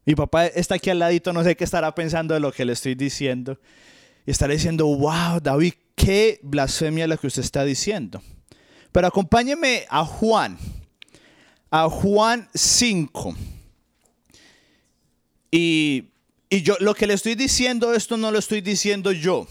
mi 0.05 0.15
papá 0.15 0.47
está 0.47 0.75
aquí 0.75 0.91
al 0.91 0.99
ladito, 0.99 1.33
no 1.33 1.43
sé 1.45 1.57
qué 1.57 1.65
estará 1.65 1.95
pensando 1.95 2.35
de 2.35 2.41
lo 2.41 2.53
que 2.53 2.65
le 2.65 2.75
estoy 2.75 2.95
diciendo. 2.95 3.59
Y 4.27 4.31
estará 4.31 4.53
diciendo, 4.53 4.87
wow, 4.87 5.41
David, 5.43 5.75
qué 5.95 6.41
blasfemia 6.43 7.07
lo 7.07 7.19
que 7.19 7.27
usted 7.27 7.43
está 7.43 7.65
diciendo. 7.65 8.23
Pero 8.93 9.07
acompáñeme 9.09 9.87
a 9.89 10.05
Juan, 10.05 10.59
a 11.71 11.89
Juan 11.89 12.49
5. 12.55 13.35
Y, 15.51 16.11
yo 16.51 16.77
lo 16.81 16.95
que 16.95 17.07
le 17.07 17.15
estoy 17.15 17.35
diciendo, 17.35 17.95
esto 17.95 18.17
no 18.17 18.31
lo 18.31 18.39
estoy 18.39 18.61
diciendo 18.61 19.11
yo. 19.11 19.49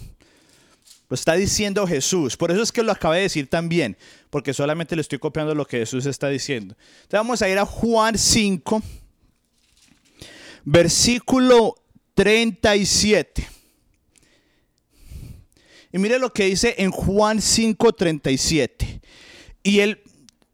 Lo 1.09 1.15
está 1.15 1.33
diciendo 1.33 1.85
Jesús. 1.85 2.37
Por 2.37 2.51
eso 2.51 2.61
es 2.61 2.71
que 2.71 2.83
lo 2.83 2.91
acabé 2.91 3.17
de 3.17 3.23
decir 3.23 3.49
también, 3.49 3.97
porque 4.29 4.53
solamente 4.53 4.95
le 4.95 5.01
estoy 5.01 5.19
copiando 5.19 5.53
lo 5.53 5.65
que 5.65 5.79
Jesús 5.79 6.05
está 6.05 6.29
diciendo. 6.29 6.75
Entonces 7.03 7.19
vamos 7.19 7.41
a 7.41 7.49
ir 7.49 7.57
a 7.57 7.65
Juan 7.65 8.17
5, 8.17 8.81
versículo 10.63 11.75
37. 12.15 13.47
Y 15.91 15.97
mire 15.99 16.17
lo 16.19 16.33
que 16.33 16.45
dice 16.45 16.75
en 16.79 16.91
Juan 16.91 17.41
5, 17.41 17.93
37. 17.93 19.01
Y 19.61 19.79
el, 19.79 20.01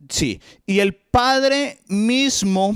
sí, 0.10 0.42
y 0.66 0.80
el 0.80 0.96
Padre 0.96 1.80
mismo 1.88 2.76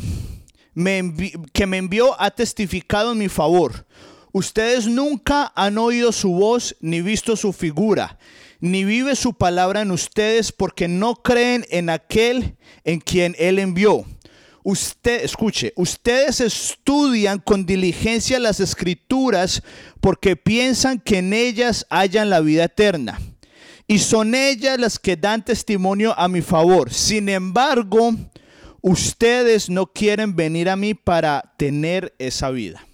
que 1.54 1.68
me 1.68 1.78
envió 1.78 2.20
ha 2.20 2.32
testificado 2.32 3.12
en 3.12 3.18
mi 3.20 3.30
favor. 3.30 3.86
Ustedes 4.32 4.88
nunca 4.88 5.52
han 5.56 5.78
oído 5.78 6.12
su 6.12 6.32
voz 6.32 6.76
ni 6.80 7.02
visto 7.02 7.36
su 7.36 7.54
figura, 7.54 8.18
ni 8.60 8.84
vive 8.84 9.16
su 9.16 9.34
palabra 9.34 9.82
en 9.82 9.92
ustedes 9.92 10.52
porque 10.52 10.88
no 10.88 11.16
creen 11.16 11.66
en 11.70 11.90
aquel 11.90 12.56
en 12.84 13.00
quien 13.00 13.36
Él 13.38 13.60
envió. 13.60 14.06
Usted, 14.64 15.26
escuche, 15.26 15.74
ustedes 15.76 16.40
estudian 16.40 17.40
con 17.40 17.66
diligencia 17.66 18.40
las 18.40 18.62
escrituras 18.62 19.62
porque 20.00 20.38
piensan 20.38 21.00
que 21.00 21.18
en 21.18 21.34
ellas 21.34 21.86
hayan 21.90 22.30
la 22.30 22.40
vida 22.40 22.64
eterna. 22.66 23.20
Y 23.88 24.00
son 24.00 24.34
ellas 24.34 24.80
las 24.80 25.00
que 25.00 25.18
dan 25.18 25.44
testimonio 25.44 26.18
a 26.18 26.30
mi 26.30 26.42
favor. 26.42 26.94
Sin 26.94 27.28
embargo, 27.28 28.16
ustedes 28.82 29.70
no 29.70 29.88
quieren 29.88 30.36
venir 30.36 30.70
a 30.70 30.78
mí 30.78 30.94
para 30.94 31.54
tener 31.58 32.16
esa 32.18 32.50
vida. 32.50 32.88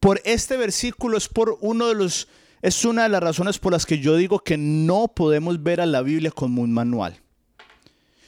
Por 0.00 0.22
este 0.24 0.56
versículo 0.56 1.18
es 1.18 1.28
por 1.28 1.58
uno 1.60 1.88
de 1.88 1.94
los 1.94 2.28
es 2.62 2.84
una 2.84 3.04
de 3.04 3.10
las 3.10 3.22
razones 3.22 3.58
por 3.58 3.72
las 3.72 3.84
que 3.84 3.98
yo 3.98 4.16
digo 4.16 4.38
que 4.40 4.56
no 4.56 5.08
podemos 5.08 5.62
ver 5.62 5.80
a 5.80 5.86
la 5.86 6.02
Biblia 6.02 6.30
como 6.30 6.62
un 6.62 6.72
manual. 6.72 7.20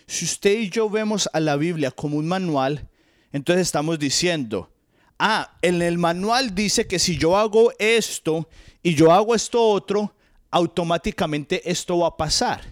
Si 0.08 0.24
usted 0.24 0.58
y 0.58 0.70
yo 0.70 0.88
vemos 0.88 1.28
a 1.34 1.38
la 1.38 1.56
Biblia 1.56 1.90
como 1.90 2.16
un 2.16 2.26
manual, 2.26 2.88
entonces 3.30 3.66
estamos 3.66 3.98
diciendo, 3.98 4.72
ah, 5.18 5.58
en 5.60 5.82
el 5.82 5.98
manual 5.98 6.54
dice 6.54 6.86
que 6.86 6.98
si 6.98 7.18
yo 7.18 7.36
hago 7.36 7.72
esto 7.78 8.48
y 8.82 8.94
yo 8.94 9.12
hago 9.12 9.34
esto 9.34 9.62
otro, 9.62 10.14
automáticamente 10.50 11.70
esto 11.70 11.98
va 11.98 12.08
a 12.08 12.16
pasar. 12.16 12.62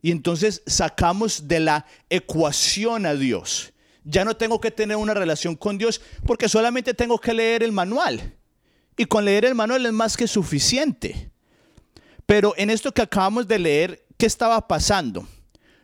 Y 0.00 0.12
entonces 0.12 0.62
sacamos 0.64 1.48
de 1.48 1.58
la 1.58 1.86
ecuación 2.08 3.04
a 3.04 3.14
Dios. 3.14 3.72
Ya 4.04 4.24
no 4.24 4.36
tengo 4.36 4.60
que 4.60 4.70
tener 4.70 4.96
una 4.96 5.12
relación 5.12 5.56
con 5.56 5.78
Dios 5.78 6.00
porque 6.24 6.48
solamente 6.48 6.94
tengo 6.94 7.18
que 7.18 7.34
leer 7.34 7.64
el 7.64 7.72
manual. 7.72 8.36
Y 8.96 9.06
con 9.06 9.24
leer 9.24 9.44
el 9.44 9.56
manual 9.56 9.84
es 9.84 9.92
más 9.92 10.16
que 10.16 10.28
suficiente. 10.28 11.32
Pero 12.26 12.54
en 12.56 12.70
esto 12.70 12.92
que 12.92 13.02
acabamos 13.02 13.48
de 13.48 13.58
leer, 13.58 14.06
¿qué 14.16 14.26
estaba 14.26 14.68
pasando? 14.68 15.26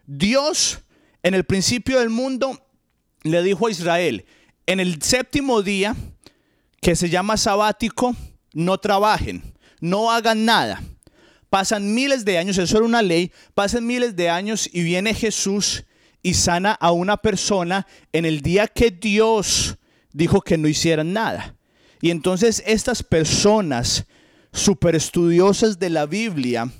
Dios 0.07 0.79
en 1.23 1.35
el 1.35 1.45
principio 1.45 2.01
del 2.01 2.11
mundo 2.11 2.61
le 3.23 3.43
dijo 3.43 3.67
a 3.67 3.71
Israel, 3.71 4.25
en 4.67 4.81
el 4.81 5.01
séptimo 5.03 5.63
día, 5.63 5.97
que 6.81 6.97
se 6.97 7.09
llama 7.09 7.37
sabático, 7.37 8.17
no 8.53 8.79
trabajen, 8.79 9.43
no 9.81 10.11
hagan 10.11 10.45
nada. 10.45 10.83
Pasan 11.49 11.95
miles 11.95 12.25
de 12.25 12.39
años, 12.39 12.59
eso 12.59 12.79
era 12.79 12.87
una 12.87 13.03
ley, 13.03 13.31
pasan 13.55 13.87
miles 13.87 14.17
de 14.17 14.31
años 14.31 14.69
y 14.73 14.83
viene 14.83 15.15
Jesús 15.15 15.85
y 16.23 16.35
sana 16.35 16.73
a 16.73 16.93
una 16.93 17.17
persona 17.17 17.87
en 18.13 18.25
el 18.25 18.41
día 18.41 18.67
que 18.67 18.91
Dios 18.91 19.77
dijo 20.13 20.41
que 20.41 20.59
no 20.59 20.69
hicieran 20.69 21.13
nada. 21.13 21.57
Y 22.01 22.11
entonces 22.11 22.63
estas 22.67 23.03
personas 23.03 24.07
super 24.53 24.95
estudiosas 24.95 25.79
de 25.79 25.91
la 25.91 26.07
Biblia 26.07 26.71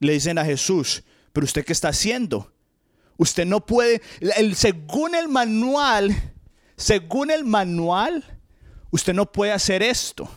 le 0.00 0.12
dicen 0.12 0.38
a 0.38 0.44
Jesús, 0.44 1.04
pero 1.32 1.44
usted 1.44 1.64
qué 1.64 1.72
está 1.72 1.88
haciendo? 1.88 2.52
Usted 3.16 3.46
no 3.46 3.64
puede, 3.64 4.02
según 4.54 5.14
el 5.14 5.28
manual, 5.28 6.34
según 6.76 7.30
el 7.30 7.44
manual, 7.44 8.24
usted 8.90 9.14
no 9.14 9.30
puede 9.32 9.52
hacer 9.52 9.82
esto. 9.82 10.28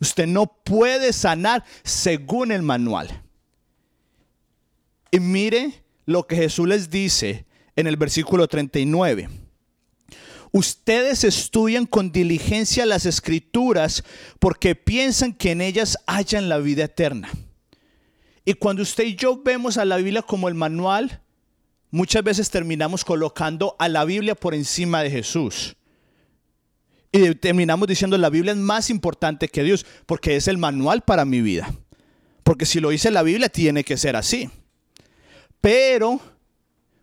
Usted 0.00 0.26
no 0.26 0.46
puede 0.46 1.12
sanar 1.12 1.64
según 1.82 2.52
el 2.52 2.62
manual. 2.62 3.22
Y 5.10 5.20
mire 5.20 5.82
lo 6.04 6.26
que 6.26 6.36
Jesús 6.36 6.68
les 6.68 6.90
dice 6.90 7.46
en 7.74 7.86
el 7.86 7.96
versículo 7.96 8.46
39. 8.46 9.30
Ustedes 10.52 11.24
estudian 11.24 11.86
con 11.86 12.12
diligencia 12.12 12.86
las 12.86 13.06
escrituras 13.06 14.04
porque 14.38 14.74
piensan 14.74 15.32
que 15.32 15.52
en 15.52 15.60
ellas 15.60 15.98
hayan 16.06 16.48
la 16.48 16.58
vida 16.58 16.84
eterna. 16.84 17.30
Y 18.44 18.54
cuando 18.54 18.82
usted 18.82 19.04
y 19.04 19.16
yo 19.16 19.42
vemos 19.42 19.76
a 19.76 19.84
la 19.84 19.96
Biblia 19.96 20.22
como 20.22 20.48
el 20.48 20.54
manual, 20.54 21.22
muchas 21.96 22.22
veces 22.22 22.50
terminamos 22.50 23.04
colocando 23.06 23.74
a 23.78 23.88
la 23.88 24.04
Biblia 24.04 24.34
por 24.34 24.54
encima 24.54 25.02
de 25.02 25.10
Jesús. 25.10 25.76
Y 27.10 27.34
terminamos 27.36 27.88
diciendo 27.88 28.18
la 28.18 28.28
Biblia 28.28 28.52
es 28.52 28.58
más 28.58 28.90
importante 28.90 29.48
que 29.48 29.62
Dios 29.62 29.86
porque 30.04 30.36
es 30.36 30.46
el 30.46 30.58
manual 30.58 31.02
para 31.02 31.24
mi 31.24 31.40
vida. 31.40 31.72
Porque 32.42 32.66
si 32.66 32.80
lo 32.80 32.90
dice 32.90 33.10
la 33.10 33.22
Biblia 33.22 33.48
tiene 33.48 33.82
que 33.82 33.96
ser 33.96 34.14
así. 34.14 34.50
Pero 35.62 36.20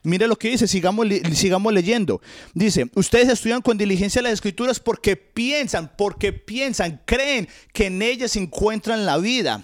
mire 0.04 0.28
lo 0.28 0.36
que 0.36 0.50
dice, 0.50 0.68
sigamos, 0.68 1.08
sigamos 1.34 1.74
leyendo. 1.74 2.22
Dice, 2.54 2.88
ustedes 2.94 3.30
estudian 3.30 3.64
con 3.64 3.80
diligencia 3.80 4.22
las 4.22 4.34
escrituras 4.34 4.80
porque 4.80 5.18
piensan, 5.18 5.92
porque 5.98 6.34
piensan, 6.34 7.02
creen 7.06 7.48
que 7.74 7.88
en 7.88 8.00
ellas 8.04 8.36
encuentran 8.36 9.08
la 9.08 9.18
vida. 9.18 9.64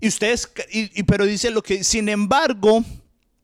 Y 0.00 0.06
ustedes, 0.06 0.48
y, 0.70 1.02
pero 1.02 1.26
dice 1.26 1.50
lo 1.50 1.60
que, 1.60 1.82
sin 1.82 2.08
embargo, 2.08 2.84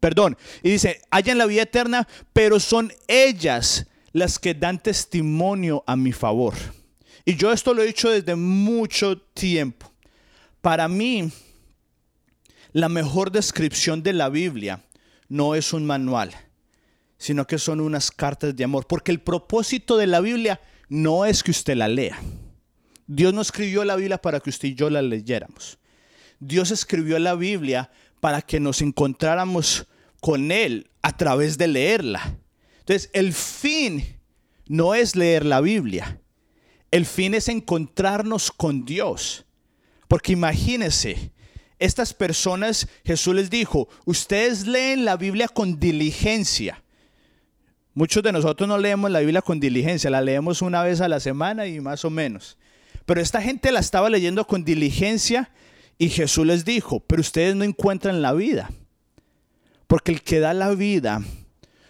perdón, 0.01 0.37
y 0.63 0.71
dice, 0.71 1.03
hayan 1.11 1.39
la 1.39 1.47
vida 1.47 1.63
eterna, 1.63 2.09
pero 2.33 2.59
son 2.59 2.93
ellas 3.07 3.87
las 4.13 4.39
que 4.39 4.55
dan 4.55 4.83
testimonio 4.83 5.85
a 5.87 5.97
mi 5.97 6.13
favor. 6.13 6.55
Y 7.25 7.37
yo 7.37 7.53
esto 7.53 7.75
lo 7.75 7.83
he 7.83 7.87
dicho 7.87 8.11
desde 8.11 8.35
mucho 8.35 9.19
tiempo. 9.19 9.93
Para 10.61 10.89
mí, 10.89 11.31
la 12.73 12.89
mejor 12.89 13.31
descripción 13.31 14.03
de 14.03 14.13
la 14.13 14.29
Biblia 14.29 14.83
no 15.29 15.55
es 15.55 15.73
un 15.73 15.87
manual, 15.87 16.33
sino 17.19 17.47
que 17.47 17.59
son 17.59 17.81
unas 17.81 18.11
cartas 18.11 18.57
de 18.57 18.65
amor. 18.65 18.87
Porque 18.87 19.13
el 19.13 19.21
propósito 19.21 19.97
de 19.97 20.07
la 20.07 20.21
Biblia 20.21 20.61
no 20.89 21.25
es 21.25 21.43
que 21.43 21.51
usted 21.51 21.77
la 21.77 21.89
lea. 21.89 22.19
Dios 23.07 23.35
no 23.35 23.43
escribió 23.43 23.85
la 23.85 23.97
Biblia 23.97 24.19
para 24.19 24.41
que 24.41 24.51
usted 24.51 24.69
y 24.69 24.75
yo 24.75 24.89
la 24.91 25.03
leyéramos. 25.03 25.79
Dios 26.39 26.71
escribió 26.71 27.19
la 27.19 27.35
Biblia 27.35 27.91
para 28.21 28.43
que 28.43 28.61
nos 28.61 28.83
encontráramos 28.83 29.87
con 30.21 30.53
Él 30.53 30.91
a 31.03 31.17
través 31.17 31.59
de 31.59 31.69
leerla. 31.69 32.39
Entonces, 32.81 33.11
el 33.13 33.33
fin 33.33 34.05
no 34.67 34.95
es 34.95 35.17
leer 35.17 35.45
la 35.45 35.61
Biblia. 35.61 36.21
El 36.91 37.07
fin 37.07 37.35
es 37.35 37.49
encontrarnos 37.49 38.51
con 38.51 38.85
Dios. 38.85 39.47
Porque 40.09 40.33
imagínense, 40.33 41.33
estas 41.79 42.13
personas, 42.13 42.89
Jesús 43.05 43.35
les 43.35 43.49
dijo, 43.49 43.89
ustedes 44.05 44.67
leen 44.67 45.05
la 45.05 45.17
Biblia 45.17 45.49
con 45.49 45.81
diligencia. 45.81 46.83
Muchos 47.95 48.23
de 48.23 48.33
nosotros 48.33 48.69
no 48.69 48.79
leemos 48.79 49.11
la 49.11 49.21
Biblia 49.21 49.43
con 49.43 49.59
diligencia, 49.61 50.11
la 50.11 50.21
leemos 50.21 50.63
una 50.63 50.83
vez 50.83 51.01
a 51.01 51.09
la 51.09 51.21
semana 51.21 51.67
y 51.67 51.81
más 51.81 52.05
o 52.05 52.11
menos. 52.11 52.59
Pero 53.07 53.21
esta 53.21 53.41
gente 53.41 53.73
la 53.73 53.81
estaba 53.81 54.11
leyendo 54.11 54.47
con 54.47 54.65
diligencia 54.65 55.51
y 55.99 56.09
Jesús 56.11 56.47
les 56.47 56.65
dijo, 56.65 57.01
pero 57.01 57.21
ustedes 57.21 57.57
no 57.57 57.65
encuentran 57.65 58.23
la 58.23 58.33
vida. 58.33 58.71
Porque 59.91 60.13
el 60.13 60.23
que 60.23 60.39
da 60.39 60.55
la 60.55 60.71
vida 60.71 61.21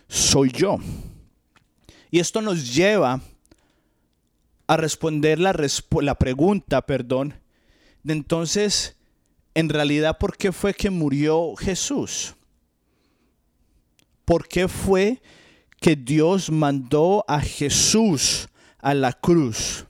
soy 0.09 0.51
yo. 0.51 0.79
Y 2.11 2.19
esto 2.19 2.41
nos 2.41 2.75
lleva 2.75 3.21
a 4.67 4.77
responder 4.79 5.39
la, 5.39 5.55
la 6.01 6.15
pregunta, 6.15 6.81
perdón, 6.81 7.35
de 8.03 8.15
entonces, 8.15 8.97
en 9.53 9.69
realidad, 9.69 10.17
¿por 10.17 10.39
qué 10.39 10.51
fue 10.51 10.73
que 10.73 10.89
murió 10.89 11.55
Jesús? 11.57 12.37
¿Por 14.25 14.49
qué 14.49 14.67
fue 14.67 15.21
que 15.79 15.95
Dios 15.95 16.51
mandó 16.51 17.23
a 17.29 17.39
Jesús 17.43 18.49
a 18.79 18.95
la 18.95 19.13
cruz? 19.13 19.85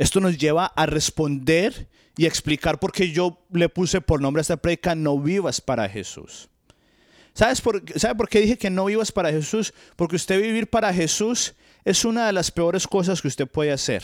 Esto 0.00 0.18
nos 0.18 0.38
lleva 0.38 0.64
a 0.64 0.86
responder 0.86 1.86
y 2.16 2.24
explicar 2.24 2.80
por 2.80 2.90
qué 2.90 3.12
yo 3.12 3.44
le 3.52 3.68
puse 3.68 4.00
por 4.00 4.22
nombre 4.22 4.40
a 4.40 4.42
esta 4.42 4.56
predica 4.56 4.94
No 4.94 5.18
vivas 5.18 5.60
para 5.60 5.86
Jesús. 5.90 6.48
¿Sabes 7.34 7.60
por, 7.60 7.82
¿Sabe 7.96 8.14
por 8.14 8.26
qué 8.26 8.40
dije 8.40 8.56
que 8.56 8.70
no 8.70 8.86
vivas 8.86 9.12
para 9.12 9.30
Jesús? 9.30 9.74
Porque 9.96 10.16
usted 10.16 10.40
vivir 10.40 10.70
para 10.70 10.90
Jesús 10.94 11.54
es 11.84 12.06
una 12.06 12.26
de 12.26 12.32
las 12.32 12.50
peores 12.50 12.86
cosas 12.86 13.20
que 13.20 13.28
usted 13.28 13.46
puede 13.46 13.72
hacer. 13.72 14.02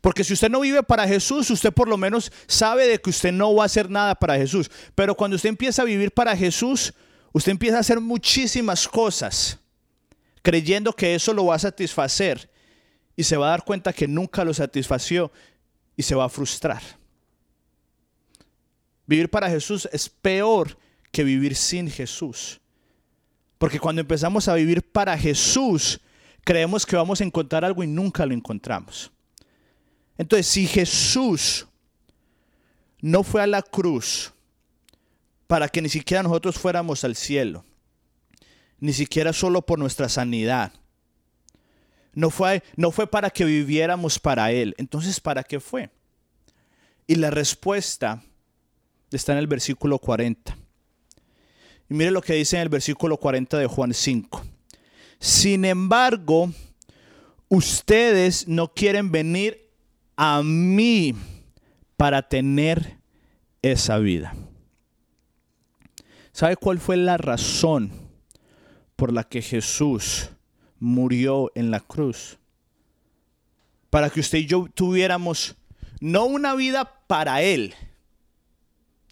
Porque 0.00 0.24
si 0.24 0.32
usted 0.32 0.48
no 0.48 0.60
vive 0.60 0.82
para 0.82 1.06
Jesús, 1.06 1.50
usted 1.50 1.70
por 1.70 1.86
lo 1.86 1.98
menos 1.98 2.32
sabe 2.46 2.86
de 2.86 2.98
que 2.98 3.10
usted 3.10 3.32
no 3.32 3.54
va 3.54 3.64
a 3.64 3.66
hacer 3.66 3.90
nada 3.90 4.14
para 4.14 4.38
Jesús. 4.38 4.70
Pero 4.94 5.14
cuando 5.14 5.36
usted 5.36 5.50
empieza 5.50 5.82
a 5.82 5.84
vivir 5.84 6.10
para 6.10 6.34
Jesús, 6.34 6.94
usted 7.32 7.52
empieza 7.52 7.76
a 7.76 7.80
hacer 7.80 8.00
muchísimas 8.00 8.88
cosas, 8.88 9.58
creyendo 10.40 10.94
que 10.94 11.14
eso 11.14 11.34
lo 11.34 11.44
va 11.44 11.56
a 11.56 11.58
satisfacer. 11.58 12.48
Y 13.18 13.24
se 13.24 13.36
va 13.36 13.48
a 13.48 13.50
dar 13.50 13.64
cuenta 13.64 13.92
que 13.92 14.06
nunca 14.06 14.44
lo 14.44 14.54
satisfació 14.54 15.32
y 15.96 16.04
se 16.04 16.14
va 16.14 16.26
a 16.26 16.28
frustrar. 16.28 16.80
Vivir 19.08 19.28
para 19.28 19.50
Jesús 19.50 19.88
es 19.90 20.08
peor 20.08 20.78
que 21.10 21.24
vivir 21.24 21.56
sin 21.56 21.90
Jesús. 21.90 22.60
Porque 23.58 23.80
cuando 23.80 24.02
empezamos 24.02 24.46
a 24.46 24.54
vivir 24.54 24.88
para 24.88 25.18
Jesús, 25.18 26.00
creemos 26.44 26.86
que 26.86 26.94
vamos 26.94 27.20
a 27.20 27.24
encontrar 27.24 27.64
algo 27.64 27.82
y 27.82 27.88
nunca 27.88 28.24
lo 28.24 28.34
encontramos. 28.34 29.10
Entonces, 30.16 30.46
si 30.46 30.68
Jesús 30.68 31.66
no 33.00 33.24
fue 33.24 33.42
a 33.42 33.48
la 33.48 33.62
cruz 33.62 34.32
para 35.48 35.68
que 35.68 35.82
ni 35.82 35.88
siquiera 35.88 36.22
nosotros 36.22 36.56
fuéramos 36.56 37.02
al 37.02 37.16
cielo, 37.16 37.64
ni 38.78 38.92
siquiera 38.92 39.32
solo 39.32 39.66
por 39.66 39.80
nuestra 39.80 40.08
sanidad, 40.08 40.72
no 42.18 42.30
fue, 42.30 42.64
no 42.74 42.90
fue 42.90 43.06
para 43.06 43.30
que 43.30 43.44
viviéramos 43.44 44.18
para 44.18 44.50
Él. 44.50 44.74
Entonces, 44.76 45.20
¿para 45.20 45.44
qué 45.44 45.60
fue? 45.60 45.88
Y 47.06 47.14
la 47.14 47.30
respuesta 47.30 48.24
está 49.12 49.34
en 49.34 49.38
el 49.38 49.46
versículo 49.46 50.00
40. 50.00 50.58
Y 51.88 51.94
mire 51.94 52.10
lo 52.10 52.20
que 52.20 52.34
dice 52.34 52.56
en 52.56 52.62
el 52.62 52.70
versículo 52.70 53.18
40 53.18 53.58
de 53.58 53.68
Juan 53.68 53.94
5. 53.94 54.44
Sin 55.20 55.64
embargo, 55.64 56.52
ustedes 57.48 58.48
no 58.48 58.74
quieren 58.74 59.12
venir 59.12 59.70
a 60.16 60.42
mí 60.42 61.14
para 61.96 62.28
tener 62.28 62.98
esa 63.62 63.96
vida. 63.98 64.34
¿Sabe 66.32 66.56
cuál 66.56 66.80
fue 66.80 66.96
la 66.96 67.16
razón 67.16 67.92
por 68.96 69.12
la 69.12 69.22
que 69.22 69.40
Jesús 69.40 70.30
murió 70.78 71.50
en 71.54 71.70
la 71.70 71.80
cruz. 71.80 72.38
Para 73.90 74.10
que 74.10 74.20
usted 74.20 74.38
y 74.38 74.46
yo 74.46 74.68
tuviéramos 74.74 75.56
no 76.00 76.24
una 76.26 76.54
vida 76.54 77.04
para 77.06 77.42
Él, 77.42 77.74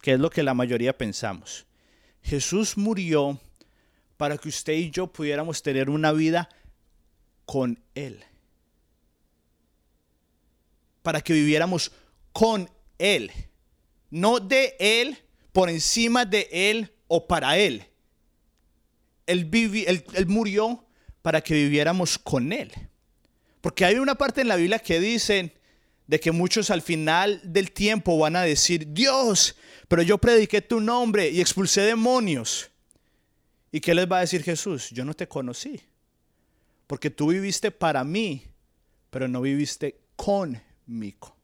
que 0.02 0.12
es 0.12 0.20
lo 0.20 0.30
que 0.30 0.42
la 0.42 0.54
mayoría 0.54 0.96
pensamos. 0.96 1.66
Jesús 2.22 2.76
murió 2.76 3.40
para 4.16 4.38
que 4.38 4.48
usted 4.48 4.74
y 4.74 4.90
yo 4.90 5.06
pudiéramos 5.08 5.62
tener 5.62 5.90
una 5.90 6.12
vida 6.12 6.48
con 7.44 7.80
Él. 7.94 8.24
Para 11.02 11.20
que 11.20 11.32
viviéramos 11.32 11.92
con 12.32 12.70
Él. 12.98 13.30
No 14.10 14.40
de 14.40 14.76
Él, 14.78 15.18
por 15.52 15.70
encima 15.70 16.24
de 16.24 16.48
Él 16.50 16.92
o 17.08 17.26
para 17.26 17.58
Él. 17.58 17.84
Él, 19.26 19.48
él, 19.52 20.04
él 20.14 20.26
murió 20.26 20.85
para 21.26 21.40
que 21.40 21.54
viviéramos 21.54 22.20
con 22.20 22.52
Él. 22.52 22.72
Porque 23.60 23.84
hay 23.84 23.96
una 23.96 24.14
parte 24.14 24.42
en 24.42 24.46
la 24.46 24.54
Biblia 24.54 24.78
que 24.78 25.00
dice, 25.00 25.56
de 26.06 26.20
que 26.20 26.30
muchos 26.30 26.70
al 26.70 26.82
final 26.82 27.40
del 27.42 27.72
tiempo 27.72 28.16
van 28.16 28.36
a 28.36 28.42
decir, 28.42 28.92
Dios, 28.92 29.56
pero 29.88 30.02
yo 30.02 30.18
prediqué 30.18 30.62
tu 30.62 30.80
nombre 30.80 31.28
y 31.28 31.40
expulsé 31.40 31.80
demonios. 31.80 32.70
¿Y 33.72 33.80
qué 33.80 33.92
les 33.92 34.06
va 34.08 34.18
a 34.18 34.20
decir 34.20 34.44
Jesús? 34.44 34.90
Yo 34.90 35.04
no 35.04 35.14
te 35.14 35.26
conocí, 35.26 35.80
porque 36.86 37.10
tú 37.10 37.32
viviste 37.32 37.72
para 37.72 38.04
mí, 38.04 38.46
pero 39.10 39.26
no 39.26 39.40
viviste 39.40 39.98
conmigo. 40.14 41.36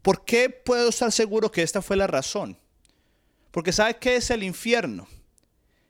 ¿Por 0.00 0.24
qué 0.24 0.48
puedo 0.48 0.88
estar 0.88 1.12
seguro 1.12 1.52
que 1.52 1.62
esta 1.62 1.82
fue 1.82 1.98
la 1.98 2.06
razón? 2.06 2.56
Porque 3.50 3.70
¿sabe 3.70 3.98
qué 3.98 4.16
es 4.16 4.30
el 4.30 4.44
infierno? 4.44 5.06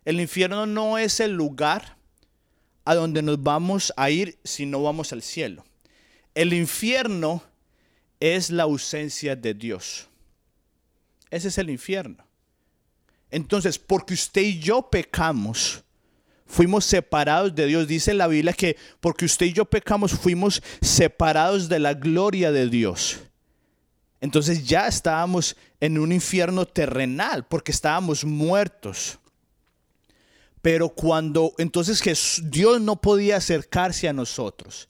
El 0.04 0.20
infierno 0.20 0.66
no 0.66 0.98
es 0.98 1.20
el 1.20 1.30
lugar 1.30 1.96
a 2.88 2.94
donde 2.94 3.20
nos 3.20 3.42
vamos 3.42 3.92
a 3.98 4.08
ir 4.08 4.38
si 4.44 4.64
no 4.64 4.82
vamos 4.82 5.12
al 5.12 5.20
cielo. 5.20 5.62
El 6.34 6.54
infierno 6.54 7.42
es 8.18 8.48
la 8.48 8.62
ausencia 8.62 9.36
de 9.36 9.52
Dios. 9.52 10.08
Ese 11.28 11.48
es 11.48 11.58
el 11.58 11.68
infierno. 11.68 12.24
Entonces, 13.30 13.78
porque 13.78 14.14
usted 14.14 14.40
y 14.40 14.58
yo 14.58 14.88
pecamos, 14.88 15.84
fuimos 16.46 16.86
separados 16.86 17.54
de 17.54 17.66
Dios. 17.66 17.86
Dice 17.86 18.14
la 18.14 18.26
Biblia 18.26 18.54
que 18.54 18.78
porque 19.00 19.26
usted 19.26 19.44
y 19.44 19.52
yo 19.52 19.66
pecamos, 19.66 20.12
fuimos 20.12 20.62
separados 20.80 21.68
de 21.68 21.80
la 21.80 21.92
gloria 21.92 22.52
de 22.52 22.70
Dios. 22.70 23.18
Entonces 24.22 24.66
ya 24.66 24.88
estábamos 24.88 25.58
en 25.78 25.98
un 25.98 26.10
infierno 26.10 26.64
terrenal 26.64 27.44
porque 27.44 27.70
estábamos 27.70 28.24
muertos. 28.24 29.18
Pero 30.62 30.88
cuando 30.88 31.54
entonces 31.58 32.42
Dios 32.44 32.80
no 32.80 33.00
podía 33.00 33.36
acercarse 33.36 34.08
a 34.08 34.12
nosotros. 34.12 34.88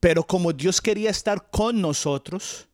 Pero 0.00 0.24
como 0.24 0.52
Dios 0.52 0.80
quería 0.80 1.10
estar 1.10 1.50
con 1.50 1.80
nosotros, 1.80 2.68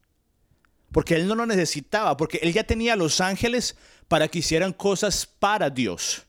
porque 0.93 1.17
Él 1.17 1.27
no 1.27 1.35
lo 1.35 1.47
necesitaba, 1.47 2.17
porque 2.17 2.39
Él 2.43 2.53
ya 2.53 2.65
tenía 2.65 2.97
los 2.97 3.21
ángeles 3.21 3.77
para 4.09 4.29
que 4.29 4.41
hicieran 4.41 4.73
cosas 4.73 5.27
para 5.27 5.71
Dios. 5.71 6.23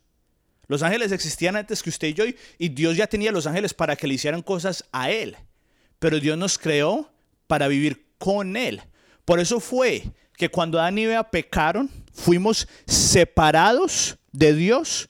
Los 0.67 0.81
ángeles 0.81 1.11
existían 1.11 1.55
antes 1.55 1.83
que 1.83 1.89
usted 1.89 2.07
y 2.07 2.13
yo, 2.13 2.23
y 2.57 2.69
Dios 2.69 2.97
ya 2.97 3.07
tenía 3.07 3.31
los 3.31 3.45
ángeles 3.45 3.73
para 3.73 3.95
que 3.95 4.07
le 4.07 4.15
hicieran 4.15 4.41
cosas 4.41 4.85
a 4.91 5.11
Él. 5.11 5.35
Pero 5.99 6.19
Dios 6.19 6.37
nos 6.37 6.57
creó 6.57 7.11
para 7.47 7.67
vivir 7.67 8.07
con 8.17 8.57
Él. 8.57 8.81
Por 9.25 9.39
eso 9.39 9.59
fue 9.59 10.03
que 10.37 10.49
cuando 10.49 10.79
Adán 10.79 10.97
y 10.97 11.03
Eva 11.03 11.29
pecaron, 11.29 11.89
fuimos 12.13 12.67
separados 12.87 14.17
de 14.37 14.53
Dios. 14.53 15.09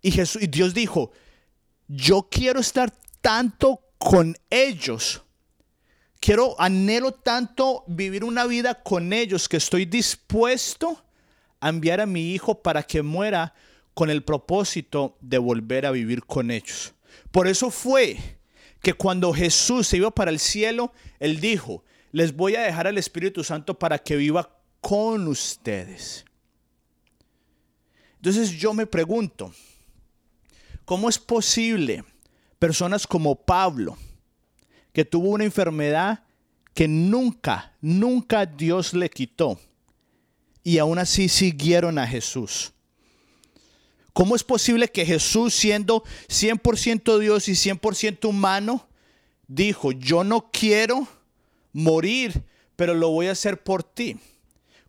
Y, 0.00 0.10
Jesús, 0.10 0.42
y 0.42 0.46
Dios 0.46 0.74
dijo, 0.74 1.12
yo 1.88 2.28
quiero 2.30 2.60
estar 2.60 2.92
tanto 3.20 3.80
con 3.98 4.36
ellos. 4.50 5.22
Quiero, 6.20 6.60
anhelo 6.60 7.12
tanto 7.12 7.84
vivir 7.86 8.24
una 8.24 8.46
vida 8.46 8.82
con 8.82 9.12
ellos 9.12 9.48
que 9.48 9.56
estoy 9.56 9.86
dispuesto 9.86 11.04
a 11.60 11.68
enviar 11.68 12.00
a 12.00 12.06
mi 12.06 12.32
hijo 12.32 12.62
para 12.62 12.82
que 12.82 13.02
muera 13.02 13.54
con 13.94 14.10
el 14.10 14.22
propósito 14.22 15.16
de 15.20 15.38
volver 15.38 15.86
a 15.86 15.90
vivir 15.90 16.24
con 16.24 16.50
ellos. 16.50 16.94
Por 17.30 17.48
eso 17.48 17.70
fue 17.70 18.38
que 18.80 18.94
cuando 18.94 19.32
Jesús 19.32 19.86
se 19.86 19.98
iba 19.98 20.10
para 20.10 20.30
el 20.30 20.38
cielo, 20.38 20.92
Él 21.20 21.40
dijo, 21.40 21.84
les 22.10 22.34
voy 22.34 22.56
a 22.56 22.62
dejar 22.62 22.86
al 22.86 22.98
Espíritu 22.98 23.44
Santo 23.44 23.78
para 23.78 23.98
que 23.98 24.16
viva 24.16 24.58
con 24.80 25.28
ustedes. 25.28 26.24
Entonces 28.22 28.52
yo 28.52 28.72
me 28.72 28.86
pregunto, 28.86 29.52
¿cómo 30.84 31.08
es 31.08 31.18
posible 31.18 32.04
personas 32.60 33.04
como 33.04 33.34
Pablo, 33.34 33.98
que 34.92 35.04
tuvo 35.04 35.30
una 35.30 35.42
enfermedad 35.42 36.22
que 36.72 36.86
nunca, 36.86 37.74
nunca 37.80 38.46
Dios 38.46 38.94
le 38.94 39.10
quitó, 39.10 39.58
y 40.62 40.78
aún 40.78 41.00
así 41.00 41.28
siguieron 41.28 41.98
a 41.98 42.06
Jesús? 42.06 42.72
¿Cómo 44.12 44.36
es 44.36 44.44
posible 44.44 44.86
que 44.86 45.04
Jesús, 45.04 45.52
siendo 45.52 46.04
100% 46.28 47.18
Dios 47.18 47.48
y 47.48 47.54
100% 47.54 48.28
humano, 48.28 48.86
dijo, 49.48 49.90
yo 49.90 50.22
no 50.22 50.48
quiero 50.52 51.08
morir, 51.72 52.44
pero 52.76 52.94
lo 52.94 53.08
voy 53.10 53.26
a 53.26 53.32
hacer 53.32 53.64
por 53.64 53.82
ti? 53.82 54.16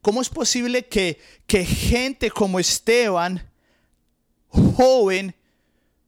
¿Cómo 0.04 0.22
es 0.22 0.30
posible 0.30 0.86
que, 0.86 1.20
que 1.48 1.66
gente 1.66 2.30
como 2.30 2.60
Esteban, 2.60 3.50
joven, 4.50 5.34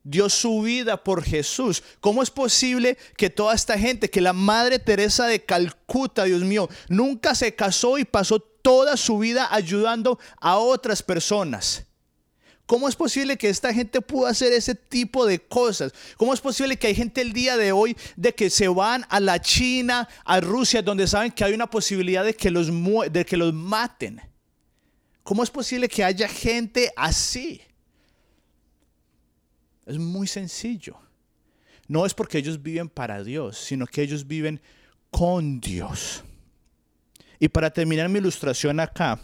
dio 0.04 0.30
su 0.30 0.62
vida 0.62 1.04
por 1.04 1.24
Jesús. 1.24 1.82
¿Cómo 2.02 2.22
es 2.22 2.30
posible 2.30 2.98
que 3.18 3.30
toda 3.30 3.56
esta 3.56 3.80
gente, 3.80 4.10
que 4.10 4.22
la 4.22 4.34
Madre 4.34 4.80
Teresa 4.80 5.28
de 5.28 5.44
Calcuta, 5.44 6.26
Dios 6.26 6.42
mío, 6.42 6.70
nunca 6.90 7.36
se 7.36 7.56
casó 7.56 7.98
y 7.98 8.06
pasó 8.06 8.40
toda 8.40 8.98
su 8.98 9.18
vida 9.18 9.48
ayudando 9.50 10.20
a 10.40 10.58
otras 10.58 11.02
personas? 11.02 11.85
¿Cómo 12.66 12.90
es 12.90 12.96
posible 12.96 13.38
que 13.38 13.50
esta 13.50 13.74
gente 13.74 14.02
pueda 14.02 14.32
hacer 14.32 14.52
ese 14.52 14.74
tipo 14.74 15.26
de 15.26 15.40
cosas? 15.40 15.94
¿Cómo 16.18 16.34
es 16.34 16.42
posible 16.42 16.78
que 16.78 16.88
hay 16.88 16.96
gente 16.96 17.22
el 17.22 17.32
día 17.32 17.58
de 17.58 17.72
hoy 17.72 17.96
de 18.16 18.34
que 18.34 18.50
se 18.50 18.68
van 18.68 19.06
a 19.10 19.20
la 19.20 19.40
China, 19.40 20.08
a 20.24 20.40
Rusia, 20.40 20.82
donde 20.82 21.08
saben 21.08 21.32
que 21.32 21.44
hay 21.44 21.54
una 21.54 21.70
posibilidad 21.70 22.26
de 22.26 22.34
que 22.34 22.50
los, 22.50 22.68
de 23.12 23.26
que 23.26 23.38
los 23.38 23.54
maten? 23.54 24.20
¿Cómo 25.24 25.44
es 25.44 25.52
posible 25.52 25.88
que 25.88 26.04
haya 26.04 26.28
gente 26.28 26.92
así? 26.96 27.62
Es 29.86 30.00
muy 30.00 30.26
sencillo. 30.26 30.98
No 31.88 32.06
es 32.06 32.16
porque 32.16 32.40
ellos 32.40 32.62
viven 32.62 32.90
para 32.90 33.24
Dios, 33.24 33.60
sino 33.60 33.86
que 33.86 34.02
ellos 34.02 34.26
viven 34.26 34.60
con 35.12 35.60
Dios. 35.60 36.24
Y 37.40 37.48
para 37.48 37.72
terminar 37.72 38.10
mi 38.10 38.18
ilustración 38.18 38.80
acá, 38.80 39.20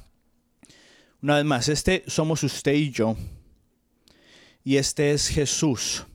una 1.22 1.36
vez 1.36 1.46
más, 1.46 1.70
este 1.70 2.04
somos 2.08 2.44
usted 2.44 2.74
y 2.74 2.92
yo. 2.92 3.16
Y 4.64 4.78
este 4.78 5.12
es 5.12 5.28
Jesús. 5.28 6.06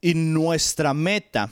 Y 0.00 0.14
nuestra 0.14 0.92
meta 0.94 1.50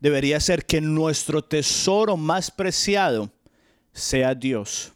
debería 0.00 0.40
ser 0.40 0.64
que 0.64 0.80
nuestro 0.80 1.42
tesoro 1.42 2.16
más 2.16 2.50
preciado 2.50 3.30
sea 3.92 4.34
Dios. 4.34 4.92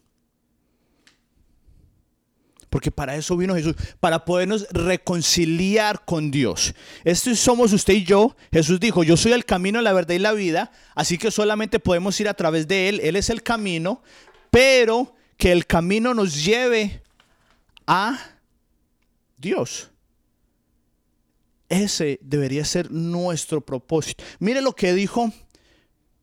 Porque 2.70 2.90
para 2.90 3.16
eso 3.16 3.36
vino 3.36 3.54
Jesús, 3.54 3.74
para 3.98 4.24
podernos 4.24 4.66
reconciliar 4.70 6.04
con 6.04 6.30
Dios. 6.30 6.74
Esto 7.04 7.34
somos 7.34 7.72
usted 7.72 7.94
y 7.94 8.04
yo. 8.04 8.36
Jesús 8.52 8.78
dijo, 8.78 9.02
yo 9.02 9.16
soy 9.16 9.32
el 9.32 9.46
camino, 9.46 9.80
la 9.80 9.94
verdad 9.94 10.14
y 10.14 10.18
la 10.18 10.32
vida, 10.32 10.70
así 10.94 11.16
que 11.16 11.30
solamente 11.30 11.78
podemos 11.78 12.20
ir 12.20 12.28
a 12.28 12.34
través 12.34 12.68
de 12.68 12.90
Él. 12.90 13.00
Él 13.02 13.16
es 13.16 13.30
el 13.30 13.42
camino, 13.42 14.02
pero 14.50 15.14
que 15.36 15.52
el 15.52 15.66
camino 15.66 16.14
nos 16.14 16.44
lleve 16.44 17.02
a 17.86 18.18
Dios. 19.36 19.90
Ese 21.68 22.18
debería 22.22 22.64
ser 22.64 22.90
nuestro 22.90 23.60
propósito. 23.60 24.24
Mire 24.38 24.60
lo 24.60 24.74
que 24.74 24.94
dijo. 24.94 25.32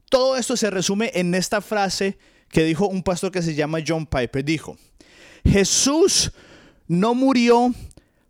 Todo 0.09 0.37
esto 0.37 0.55
se 0.55 0.69
resume 0.69 1.11
en 1.13 1.33
esta 1.35 1.61
frase 1.61 2.17
que 2.49 2.63
dijo 2.63 2.87
un 2.87 3.03
pastor 3.03 3.31
que 3.31 3.41
se 3.41 3.55
llama 3.55 3.79
John 3.85 4.05
Piper. 4.05 4.43
Dijo, 4.43 4.77
Jesús 5.43 6.31
no 6.87 7.13
murió 7.15 7.73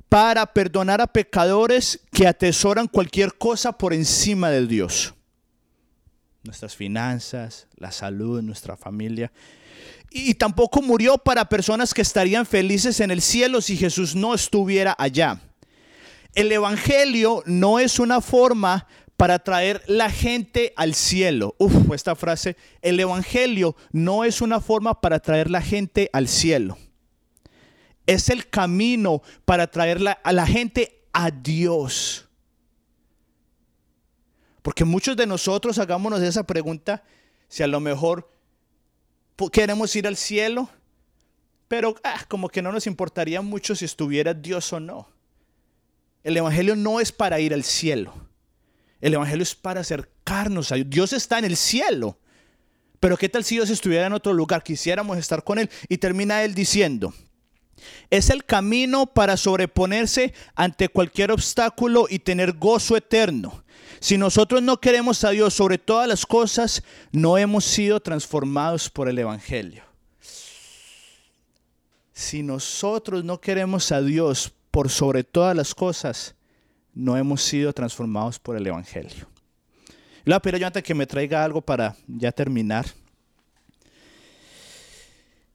para 0.09 0.45
perdonar 0.45 1.01
a 1.01 1.07
pecadores 1.07 1.99
que 2.11 2.27
atesoran 2.27 2.87
cualquier 2.87 3.37
cosa 3.37 3.77
por 3.77 3.93
encima 3.93 4.49
de 4.49 4.65
Dios. 4.65 5.13
Nuestras 6.43 6.75
finanzas, 6.75 7.67
la 7.75 7.91
salud, 7.91 8.41
nuestra 8.41 8.77
familia. 8.77 9.31
Y 10.17 10.35
tampoco 10.35 10.81
murió 10.81 11.17
para 11.17 11.49
personas 11.49 11.93
que 11.93 12.01
estarían 12.01 12.45
felices 12.45 13.01
en 13.01 13.11
el 13.11 13.21
cielo 13.21 13.59
si 13.59 13.75
Jesús 13.75 14.15
no 14.15 14.33
estuviera 14.33 14.95
allá. 14.97 15.41
El 16.33 16.49
Evangelio 16.53 17.43
no 17.45 17.79
es 17.79 17.99
una 17.99 18.21
forma 18.21 18.87
para 19.17 19.39
traer 19.39 19.83
la 19.87 20.09
gente 20.09 20.71
al 20.77 20.95
cielo. 20.95 21.53
Uf, 21.57 21.91
esta 21.93 22.15
frase, 22.15 22.55
el 22.81 22.97
Evangelio 22.97 23.75
no 23.91 24.23
es 24.23 24.39
una 24.39 24.61
forma 24.61 25.01
para 25.01 25.19
traer 25.19 25.51
la 25.51 25.61
gente 25.61 26.09
al 26.13 26.29
cielo. 26.29 26.77
Es 28.07 28.29
el 28.29 28.49
camino 28.49 29.21
para 29.43 29.67
traer 29.67 29.99
a 30.23 30.31
la 30.31 30.47
gente 30.47 31.03
a 31.11 31.29
Dios. 31.29 32.29
Porque 34.61 34.85
muchos 34.85 35.17
de 35.17 35.27
nosotros 35.27 35.77
hagámonos 35.77 36.21
esa 36.21 36.47
pregunta, 36.47 37.03
si 37.49 37.63
a 37.63 37.67
lo 37.67 37.81
mejor 37.81 38.29
queremos 39.51 39.95
ir 39.95 40.07
al 40.07 40.15
cielo, 40.17 40.69
pero 41.67 41.95
ah, 42.03 42.23
como 42.27 42.49
que 42.49 42.61
no 42.61 42.71
nos 42.71 42.87
importaría 42.87 43.41
mucho 43.41 43.75
si 43.75 43.85
estuviera 43.85 44.33
Dios 44.33 44.71
o 44.73 44.79
no. 44.79 45.09
El 46.23 46.37
Evangelio 46.37 46.75
no 46.75 46.99
es 46.99 47.11
para 47.11 47.39
ir 47.39 47.53
al 47.53 47.63
cielo. 47.63 48.13
El 49.01 49.13
Evangelio 49.13 49.43
es 49.43 49.53
para 49.53 49.81
acercarnos 49.81 50.71
a 50.71 50.75
Dios. 50.75 50.89
Dios 50.89 51.13
está 51.13 51.37
en 51.37 51.45
el 51.45 51.57
cielo. 51.57 52.17
Pero 52.99 53.17
¿qué 53.17 53.29
tal 53.29 53.43
si 53.43 53.55
Dios 53.55 53.69
estuviera 53.69 54.07
en 54.07 54.13
otro 54.13 54.33
lugar? 54.33 54.63
Quisiéramos 54.63 55.17
estar 55.17 55.43
con 55.43 55.59
Él. 55.59 55.69
Y 55.89 55.97
termina 55.97 56.43
Él 56.43 56.55
diciendo, 56.55 57.13
Es 58.09 58.29
el 58.29 58.45
camino 58.45 59.05
para 59.05 59.37
sobreponerse 59.37 60.33
ante 60.55 60.89
cualquier 60.89 61.31
obstáculo 61.31 62.07
y 62.09 62.19
tener 62.19 62.53
gozo 62.53 62.97
eterno. 62.97 63.64
Si 64.05 64.19
nosotros 64.19 64.61
no 64.61 64.79
queremos 64.79 65.23
a 65.23 65.31
Dios 65.31 65.55
sobre 65.55 65.79
todas 65.79 66.07
las 66.07 66.27
cosas, 66.27 66.83
no 67.11 67.39
hemos 67.39 67.65
sido 67.65 67.99
transformados 67.99 68.87
por 68.87 69.09
el 69.09 69.17
Evangelio. 69.17 69.83
Si 72.13 72.43
nosotros 72.43 73.23
no 73.23 73.41
queremos 73.41 73.91
a 73.91 74.03
Dios 74.03 74.53
por 74.69 74.91
sobre 74.91 75.23
todas 75.23 75.55
las 75.55 75.73
cosas, 75.73 76.35
no 76.93 77.17
hemos 77.17 77.41
sido 77.41 77.73
transformados 77.73 78.37
por 78.37 78.55
el 78.55 78.67
Evangelio. 78.67 79.27
Le 80.23 80.37
voy 80.37 80.83
que 80.83 80.93
me 80.93 81.07
traiga 81.07 81.43
algo 81.43 81.61
para 81.61 81.95
ya 82.05 82.31
terminar. 82.31 82.85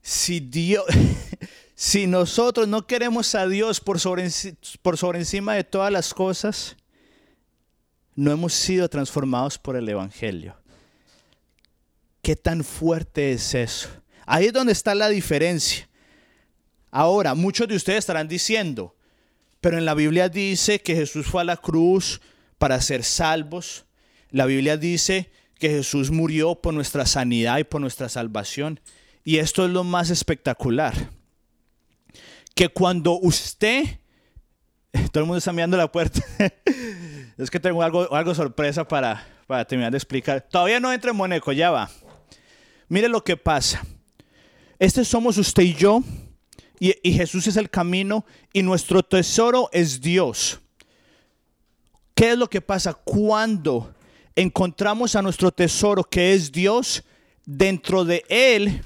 Si 0.03 0.41
Dios, 0.41 0.87
si 1.77 2.09
nosotros 2.09 2.67
no 2.67 2.85
queremos 2.85 3.33
a 3.37 3.47
Dios 3.47 3.81
por 3.81 4.01
sobre, 4.01 4.29
por 4.83 4.99
sobre 4.99 5.21
encima 5.21 5.55
de 5.55 5.63
todas 5.63 5.93
las 5.93 6.13
cosas, 6.13 6.77
no 8.21 8.31
hemos 8.31 8.53
sido 8.53 8.87
transformados 8.91 9.59
por 9.59 9.77
el 9.77 9.89
Evangelio. 9.89 10.55
¿Qué 12.21 12.37
tan 12.37 12.63
fuerte 12.63 13.33
es 13.33 13.55
eso? 13.55 13.89
Ahí 14.27 14.45
es 14.45 14.53
donde 14.53 14.75
está 14.75 14.95
la 14.95 15.09
diferencia. 15.09 15.89
Ahora, 16.91 17.35
muchos 17.35 17.67
de 17.67 17.77
ustedes 17.77 18.01
estarán 18.01 18.29
diciendo, 18.29 18.95
pero 19.63 19.79
en 19.79 19.87
la 19.87 19.95
Biblia 19.95 20.29
dice 20.29 20.83
que 20.83 20.95
Jesús 20.95 21.29
fue 21.29 21.41
a 21.41 21.47
la 21.47 21.57
cruz 21.57 22.21
para 22.59 22.79
ser 22.83 23.05
salvos. 23.05 23.87
La 24.29 24.45
Biblia 24.45 24.77
dice 24.77 25.31
que 25.59 25.71
Jesús 25.71 26.11
murió 26.11 26.57
por 26.57 26.75
nuestra 26.75 27.07
sanidad 27.07 27.57
y 27.57 27.65
por 27.65 27.81
nuestra 27.81 28.11
salvación. 28.11 28.81
Y 29.25 29.39
esto 29.39 29.65
es 29.65 29.71
lo 29.71 29.83
más 29.83 30.11
espectacular. 30.11 31.09
Que 32.55 32.69
cuando 32.69 33.19
usted, 33.19 33.83
todo 35.11 35.23
el 35.23 35.27
mundo 35.27 35.39
está 35.39 35.55
mirando 35.55 35.79
la 35.79 35.91
puerta, 35.91 36.23
es 37.41 37.51
que 37.51 37.61
tengo 37.61 37.83
algo, 37.83 38.15
algo 38.15 38.35
sorpresa 38.35 38.87
para, 38.87 39.27
para 39.47 39.65
terminar 39.65 39.91
de 39.91 39.99
explicar. 39.99 40.47
Todavía 40.49 40.79
no 40.79 40.93
entra 40.93 41.11
en 41.11 41.17
Moneco, 41.17 41.53
ya 41.53 41.71
va. 41.71 41.91
Mire 42.89 43.09
lo 43.09 43.25
que 43.25 43.37
pasa. 43.37 43.85
Este 44.79 45.05
somos 45.05 45.39
usted 45.39 45.63
y 45.63 45.75
yo, 45.75 46.03
y, 46.79 46.95
y 47.03 47.13
Jesús 47.13 47.47
es 47.47 47.57
el 47.57 47.71
camino, 47.71 48.25
y 48.53 48.63
nuestro 48.63 49.03
tesoro 49.03 49.69
es 49.73 50.01
Dios. 50.01 50.61
¿Qué 52.15 52.33
es 52.33 52.39
lo 52.39 52.51
que 52.51 52.61
pasa 52.61 52.93
cuando 52.93 53.95
encontramos 54.37 55.17
a 55.17 55.23
nuestro 55.23 55.51
tesoro 55.51 56.05
que 56.05 56.35
es 56.35 56.53
Dios? 56.53 57.03
Dentro 57.47 58.05
de 58.05 58.25
Él 58.29 58.85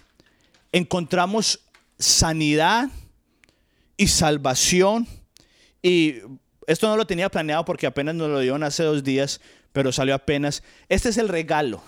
encontramos 0.70 1.60
sanidad 1.98 2.88
y 3.96 4.06
salvación. 4.08 5.06
Y 5.82 6.20
esto 6.66 6.88
no 6.88 6.96
lo 6.96 7.06
tenía 7.06 7.30
planeado 7.30 7.64
porque 7.64 7.86
apenas 7.86 8.14
nos 8.14 8.28
lo 8.28 8.40
dieron 8.40 8.62
hace 8.62 8.82
dos 8.82 9.04
días, 9.04 9.40
pero 9.72 9.92
salió 9.92 10.14
apenas. 10.14 10.62
Este 10.88 11.08
es 11.08 11.18
el 11.18 11.28
regalo, 11.28 11.82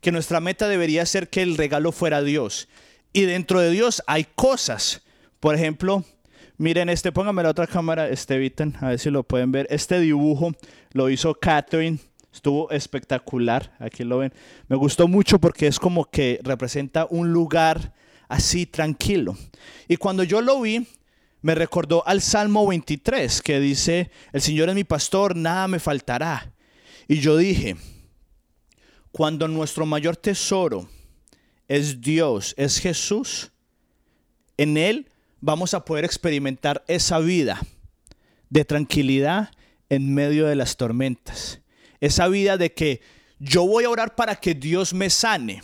que 0.00 0.12
nuestra 0.12 0.40
meta 0.40 0.68
debería 0.68 1.04
ser 1.06 1.28
que 1.28 1.42
el 1.42 1.56
regalo 1.56 1.92
fuera 1.92 2.22
Dios. 2.22 2.68
Y 3.12 3.22
dentro 3.22 3.60
de 3.60 3.70
Dios 3.70 4.02
hay 4.06 4.24
cosas. 4.34 5.02
Por 5.40 5.54
ejemplo, 5.54 6.04
miren 6.58 6.88
este, 6.88 7.12
póngame 7.12 7.42
la 7.42 7.50
otra 7.50 7.66
cámara, 7.66 8.08
este, 8.08 8.34
a 8.80 8.88
ver 8.88 8.98
si 8.98 9.10
lo 9.10 9.22
pueden 9.22 9.52
ver. 9.52 9.66
Este 9.70 10.00
dibujo 10.00 10.52
lo 10.92 11.08
hizo 11.10 11.34
Catherine. 11.34 11.98
Estuvo 12.32 12.70
espectacular, 12.70 13.74
aquí 13.78 14.04
lo 14.04 14.18
ven. 14.18 14.32
Me 14.68 14.76
gustó 14.76 15.08
mucho 15.08 15.38
porque 15.38 15.66
es 15.66 15.78
como 15.78 16.04
que 16.04 16.38
representa 16.42 17.06
un 17.08 17.32
lugar 17.32 17.94
así 18.28 18.66
tranquilo. 18.66 19.36
Y 19.88 19.96
cuando 19.96 20.22
yo 20.22 20.42
lo 20.42 20.60
vi, 20.60 20.86
me 21.46 21.54
recordó 21.54 22.02
al 22.08 22.22
Salmo 22.22 22.66
23 22.66 23.40
que 23.40 23.60
dice, 23.60 24.10
el 24.32 24.42
Señor 24.42 24.68
es 24.68 24.74
mi 24.74 24.82
pastor, 24.82 25.36
nada 25.36 25.68
me 25.68 25.78
faltará. 25.78 26.52
Y 27.06 27.20
yo 27.20 27.36
dije, 27.36 27.76
cuando 29.12 29.46
nuestro 29.46 29.86
mayor 29.86 30.16
tesoro 30.16 30.88
es 31.68 32.00
Dios, 32.00 32.52
es 32.58 32.80
Jesús, 32.80 33.52
en 34.56 34.76
Él 34.76 35.08
vamos 35.40 35.72
a 35.72 35.84
poder 35.84 36.04
experimentar 36.04 36.82
esa 36.88 37.20
vida 37.20 37.60
de 38.50 38.64
tranquilidad 38.64 39.50
en 39.88 40.12
medio 40.12 40.48
de 40.48 40.56
las 40.56 40.76
tormentas. 40.76 41.60
Esa 42.00 42.26
vida 42.26 42.56
de 42.56 42.72
que 42.72 43.02
yo 43.38 43.64
voy 43.64 43.84
a 43.84 43.90
orar 43.90 44.16
para 44.16 44.34
que 44.34 44.52
Dios 44.56 44.92
me 44.92 45.10
sane. 45.10 45.62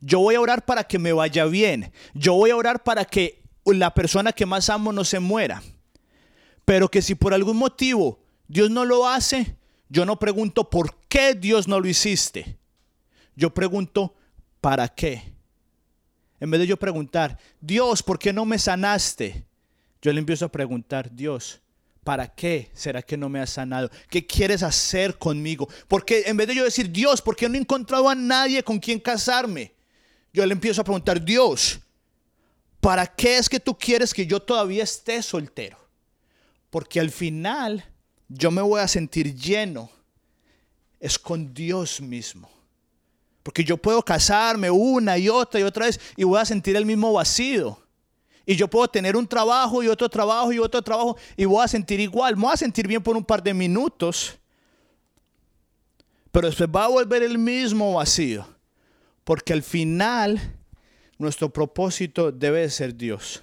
Yo 0.00 0.18
voy 0.18 0.34
a 0.34 0.40
orar 0.40 0.64
para 0.64 0.82
que 0.82 0.98
me 0.98 1.12
vaya 1.12 1.44
bien. 1.44 1.92
Yo 2.12 2.34
voy 2.34 2.50
a 2.50 2.56
orar 2.56 2.82
para 2.82 3.04
que 3.04 3.41
la 3.64 3.94
persona 3.94 4.32
que 4.32 4.46
más 4.46 4.68
amo 4.70 4.92
no 4.92 5.04
se 5.04 5.20
muera. 5.20 5.62
Pero 6.64 6.88
que 6.88 7.02
si 7.02 7.14
por 7.14 7.34
algún 7.34 7.56
motivo 7.56 8.20
Dios 8.48 8.70
no 8.70 8.84
lo 8.84 9.08
hace, 9.08 9.56
yo 9.88 10.04
no 10.06 10.18
pregunto 10.18 10.70
por 10.70 10.96
qué 11.08 11.34
Dios 11.34 11.68
no 11.68 11.80
lo 11.80 11.88
hiciste. 11.88 12.58
Yo 13.34 13.52
pregunto, 13.54 14.14
¿para 14.60 14.88
qué? 14.88 15.32
En 16.40 16.50
vez 16.50 16.60
de 16.60 16.66
yo 16.66 16.76
preguntar, 16.76 17.38
Dios, 17.60 18.02
¿por 18.02 18.18
qué 18.18 18.32
no 18.32 18.44
me 18.44 18.58
sanaste? 18.58 19.46
Yo 20.00 20.12
le 20.12 20.18
empiezo 20.18 20.46
a 20.46 20.52
preguntar, 20.52 21.14
Dios, 21.14 21.60
¿para 22.02 22.26
qué 22.26 22.70
será 22.74 23.02
que 23.02 23.16
no 23.16 23.28
me 23.28 23.40
has 23.40 23.50
sanado? 23.50 23.90
¿Qué 24.10 24.26
quieres 24.26 24.62
hacer 24.62 25.18
conmigo? 25.18 25.68
Porque 25.86 26.24
en 26.26 26.36
vez 26.36 26.48
de 26.48 26.56
yo 26.56 26.64
decir, 26.64 26.90
Dios, 26.90 27.22
¿por 27.22 27.36
qué 27.36 27.48
no 27.48 27.54
he 27.54 27.60
encontrado 27.60 28.08
a 28.08 28.14
nadie 28.14 28.62
con 28.64 28.80
quien 28.80 28.98
casarme? 28.98 29.72
Yo 30.32 30.44
le 30.44 30.52
empiezo 30.52 30.80
a 30.80 30.84
preguntar, 30.84 31.24
Dios, 31.24 31.80
¿para 32.82 33.06
qué 33.06 33.38
es 33.38 33.48
que 33.48 33.60
tú 33.60 33.78
quieres 33.78 34.12
que 34.12 34.26
yo 34.26 34.42
todavía 34.42 34.82
esté 34.82 35.22
soltero? 35.22 35.78
Porque 36.68 36.98
al 36.98 37.10
final 37.10 37.84
yo 38.28 38.50
me 38.50 38.60
voy 38.60 38.80
a 38.80 38.88
sentir 38.88 39.36
lleno. 39.36 39.88
Es 40.98 41.16
con 41.16 41.54
Dios 41.54 42.00
mismo. 42.00 42.50
Porque 43.44 43.62
yo 43.62 43.76
puedo 43.76 44.02
casarme 44.02 44.68
una 44.68 45.16
y 45.16 45.28
otra 45.28 45.60
y 45.60 45.62
otra 45.62 45.86
vez 45.86 46.00
y 46.16 46.24
voy 46.24 46.40
a 46.40 46.44
sentir 46.44 46.74
el 46.74 46.84
mismo 46.84 47.12
vacío. 47.12 47.78
Y 48.44 48.56
yo 48.56 48.66
puedo 48.66 48.88
tener 48.88 49.16
un 49.16 49.28
trabajo 49.28 49.80
y 49.84 49.86
otro 49.86 50.08
trabajo 50.08 50.52
y 50.52 50.58
otro 50.58 50.82
trabajo 50.82 51.16
y 51.36 51.44
voy 51.44 51.64
a 51.64 51.68
sentir 51.68 52.00
igual. 52.00 52.36
Me 52.36 52.42
voy 52.42 52.52
a 52.52 52.56
sentir 52.56 52.88
bien 52.88 53.02
por 53.02 53.16
un 53.16 53.24
par 53.24 53.44
de 53.44 53.54
minutos. 53.54 54.36
Pero 56.32 56.48
después 56.48 56.68
va 56.68 56.86
a 56.86 56.88
volver 56.88 57.22
el 57.22 57.38
mismo 57.38 57.94
vacío. 57.94 58.44
Porque 59.22 59.52
al 59.52 59.62
final 59.62 60.58
nuestro 61.22 61.48
propósito 61.48 62.30
debe 62.30 62.68
ser 62.68 62.94
Dios. 62.94 63.42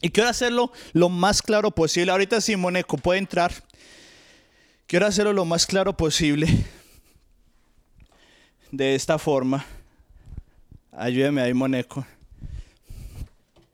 Y 0.00 0.10
quiero 0.10 0.30
hacerlo 0.30 0.72
lo 0.92 1.08
más 1.08 1.42
claro 1.42 1.70
posible. 1.70 2.10
Ahorita 2.10 2.40
sí, 2.40 2.56
Moneco 2.56 2.96
puede 2.96 3.18
entrar. 3.18 3.52
Quiero 4.86 5.06
hacerlo 5.06 5.32
lo 5.32 5.44
más 5.44 5.66
claro 5.66 5.96
posible. 5.96 6.48
De 8.70 8.94
esta 8.94 9.18
forma. 9.18 9.64
Ayúdeme 10.92 11.42
ahí, 11.42 11.52
Moneco. 11.52 12.06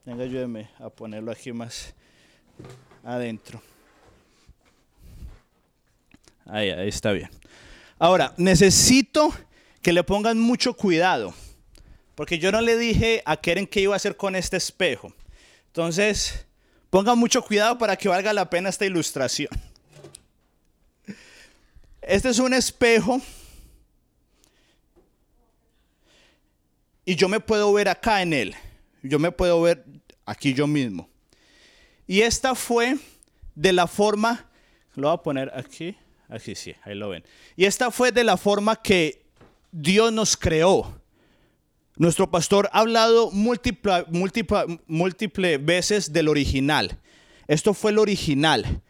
Venga, 0.05 0.25
ayúdeme 0.25 0.69
a 0.79 0.89
ponerlo 0.89 1.31
aquí 1.31 1.53
más 1.53 1.95
adentro. 3.05 3.63
Ahí, 6.45 6.71
ahí 6.71 6.89
está 6.89 7.13
bien. 7.13 7.31
Ahora, 7.99 8.35
necesito 8.37 9.33
que 9.81 9.93
le 9.93 10.03
pongan 10.03 10.39
mucho 10.41 10.75
cuidado. 10.75 11.35
Porque 12.17 12.41
yo 12.41 12.51
no 12.51 12.61
le 12.61 12.77
dije 12.77 13.23
a 13.25 13.37
Keren 13.37 13.67
qué 13.67 13.83
iba 13.83 13.95
a 13.95 13.97
hacer 13.97 14.17
con 14.17 14.35
este 14.35 14.57
espejo. 14.57 15.13
Entonces, 15.67 16.47
pongan 16.91 17.19
mucho 17.19 17.43
cuidado 17.43 17.77
para 17.79 17.95
que 17.95 18.09
valga 18.09 18.33
la 18.33 18.51
pena 18.51 18.71
esta 18.71 18.87
ilustración. 18.87 19.51
Este 22.01 22.31
es 22.31 22.39
un 22.39 22.55
espejo. 22.55 23.21
Y 27.05 27.15
yo 27.15 27.29
me 27.29 27.39
puedo 27.39 27.73
ver 27.75 27.89
acá 27.89 28.23
en 28.23 28.33
él. 28.33 28.57
Yo 29.03 29.19
me 29.19 29.31
puedo 29.31 29.61
ver 29.61 29.85
aquí 30.25 30.55
yo 30.55 30.67
mismo. 30.67 31.11
Y 32.07 32.23
esta 32.23 32.55
fue 32.55 32.97
de 33.55 33.73
la 33.75 33.87
forma, 33.87 34.49
lo 34.95 35.09
voy 35.09 35.15
a 35.15 35.23
poner 35.23 35.53
aquí, 35.55 35.97
aquí 36.29 36.55
sí, 36.55 36.75
ahí 36.83 36.95
lo 36.95 37.11
ven. 37.11 37.25
Y 37.57 37.67
esta 37.67 37.91
fue 37.91 38.11
de 38.11 38.25
la 38.25 38.39
forma 38.39 38.75
que 38.77 39.23
Dios 39.71 40.13
nos 40.13 40.35
creó. 40.35 40.96
Nuestro 41.97 42.31
pastor 42.31 42.69
ha 42.73 42.81
hablado 42.81 43.31
múltiples 43.33 44.05
veces 45.65 46.13
del 46.13 46.29
original. 46.29 46.99
Esto 47.49 47.73
fue 47.73 47.91
el 47.91 47.99
original. 47.99 48.83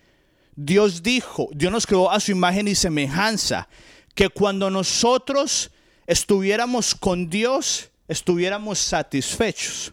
Dios 0.57 1.03
dijo, 1.03 1.49
Dios 1.53 1.71
nos 1.71 1.87
creó 1.87 2.11
a 2.11 2.19
su 2.19 2.33
imagen 2.33 2.67
y 2.67 2.75
semejanza, 2.75 3.69
que 4.15 4.29
cuando 4.29 4.71
nosotros 4.71 5.71
estuviéramos 6.07 6.95
con 6.95 7.31
Dios, 7.31 7.91
estuviéramos 8.09 8.79
satisfechos. 8.79 9.93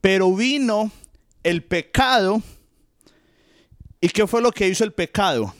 Pero 0.00 0.32
vino 0.34 0.90
el 1.42 1.62
pecado. 1.62 2.42
¿Y 4.00 4.08
qué 4.08 4.26
fue 4.26 4.42
lo 4.42 4.52
que 4.52 4.68
hizo 4.68 4.84
el 4.84 4.92
pecado? 4.92 5.54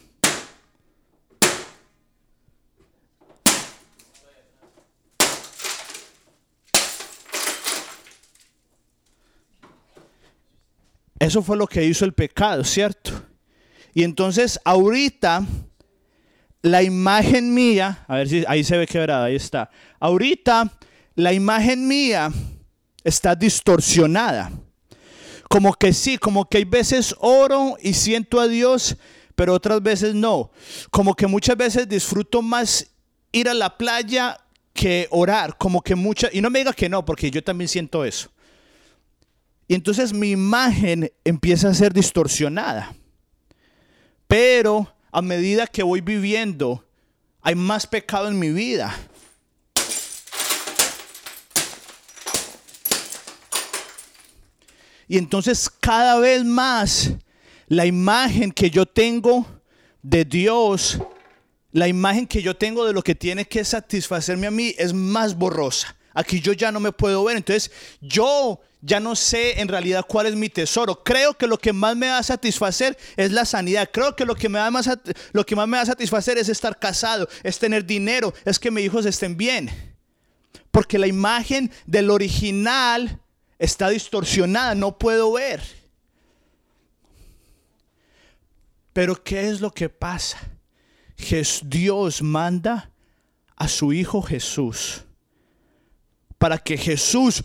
Eso 11.19 11.43
fue 11.43 11.57
lo 11.57 11.67
que 11.67 11.85
hizo 11.85 12.05
el 12.05 12.13
pecado, 12.13 12.65
¿cierto? 12.65 13.11
Y 13.93 14.05
entonces 14.05 14.61
ahorita 14.65 15.45
la 16.63 16.83
imagen 16.83 17.53
mía, 17.55 18.05
a 18.07 18.17
ver 18.17 18.29
si 18.29 18.45
ahí 18.47 18.63
se 18.63 18.77
ve 18.77 18.87
quebrada, 18.87 19.25
ahí 19.25 19.37
está. 19.37 19.71
Ahorita 19.99 20.79
la 21.15 21.33
imagen 21.33 21.89
mía 21.89 22.31
está 23.03 23.35
distorsionada. 23.35 24.53
Como 25.49 25.73
que 25.75 25.93
sí, 25.93 26.19
como 26.19 26.49
que 26.49 26.59
hay 26.59 26.65
veces 26.65 27.15
oro 27.21 27.77
y 27.81 27.95
siento 27.95 28.39
a 28.39 28.47
Dios, 28.47 28.97
pero 29.35 29.55
otras 29.55 29.83
veces 29.83 30.15
no. 30.15 30.51
Como 30.91 31.15
que 31.15 31.27
muchas 31.27 31.57
veces 31.57 31.89
disfruto 31.89 32.43
más 32.43 32.87
ir 33.33 33.49
a 33.49 33.55
la 33.55 33.77
playa 33.77 34.39
que 34.73 35.09
orar, 35.11 35.57
como 35.57 35.81
que 35.81 35.95
muchas, 35.95 36.33
y 36.33 36.41
no 36.41 36.51
me 36.51 36.61
diga 36.61 36.73
que 36.73 36.89
no, 36.89 37.05
porque 37.05 37.31
yo 37.31 37.43
también 37.43 37.69
siento 37.69 38.05
eso. 38.05 38.31
Y 39.69 39.75
entonces 39.75 40.15
mi 40.15 40.31
imagen 40.31 41.13
empieza 41.25 41.69
a 41.69 41.75
ser 41.75 41.93
distorsionada. 41.93 42.95
Pero 44.27 44.95
a 45.13 45.21
medida 45.21 45.67
que 45.67 45.83
voy 45.83 46.01
viviendo, 46.01 46.87
hay 47.43 47.55
más 47.55 47.87
pecado 47.87 48.29
en 48.29 48.39
mi 48.39 48.51
vida. 48.51 48.97
Y 55.07 55.19
entonces 55.19 55.69
cada 55.69 56.19
vez 56.19 56.45
más 56.45 57.13
la 57.67 57.85
imagen 57.85 58.53
que 58.53 58.71
yo 58.71 58.87
tengo 58.87 59.47
de 60.03 60.25
Dios, 60.25 60.99
la 61.73 61.89
imagen 61.89 62.27
que 62.27 62.41
yo 62.41 62.57
tengo 62.57 62.87
de 62.87 62.95
lo 62.95 63.03
que 63.03 63.15
tiene 63.15 63.47
que 63.47 63.65
satisfacerme 63.65 64.47
a 64.47 64.51
mí 64.51 64.75
es 64.79 64.95
más 64.95 65.37
borrosa. 65.37 65.95
Aquí 66.15 66.41
yo 66.41 66.53
ya 66.53 66.73
no 66.73 66.81
me 66.81 66.93
puedo 66.93 67.25
ver. 67.25 67.37
Entonces 67.37 67.71
yo 68.01 68.61
ya 68.81 69.01
no 69.01 69.17
sé 69.17 69.61
en 69.61 69.69
realidad 69.69 70.05
cuál 70.07 70.27
es 70.27 70.35
mi 70.35 70.49
tesoro. 70.49 71.03
Creo 71.03 71.35
que 71.35 71.47
lo 71.47 71.59
que 71.59 71.73
más 71.73 71.97
me 71.97 72.09
va 72.09 72.19
a 72.19 72.23
satisfacer 72.23 72.97
es 73.17 73.33
la 73.33 73.45
sanidad. 73.45 73.91
Creo 73.93 74.15
que 74.15 74.25
lo 74.25 74.35
que, 74.35 74.49
me 74.49 74.59
va 74.59 74.71
más 74.71 74.89
lo 75.33 75.45
que 75.45 75.57
más 75.57 75.67
me 75.67 75.77
va 75.77 75.83
a 75.83 75.87
satisfacer 75.87 76.39
es 76.39 76.49
estar 76.49 76.79
casado, 76.79 77.29
es 77.43 77.59
tener 77.59 77.85
dinero, 77.85 78.33
es 78.45 78.59
que 78.59 78.71
mis 78.71 78.85
hijos 78.85 79.07
estén 79.07 79.37
bien. 79.37 79.71
Porque 80.71 80.99
la 80.99 81.07
imagen 81.07 81.73
del 81.87 82.11
original 82.11 83.21
está 83.59 83.89
distorsionada, 83.89 84.75
no 84.75 84.99
puedo 84.99 85.33
ver. 85.33 85.61
Pero 88.93 89.23
¿qué 89.23 89.49
es 89.49 89.61
lo 89.61 89.73
que 89.73 89.89
pasa? 89.89 90.39
Dios 91.65 92.23
manda 92.23 92.91
a 93.57 93.67
su 93.67 93.93
Hijo 93.93 94.23
Jesús 94.23 95.03
para 96.39 96.59
que 96.59 96.77
Jesús 96.79 97.43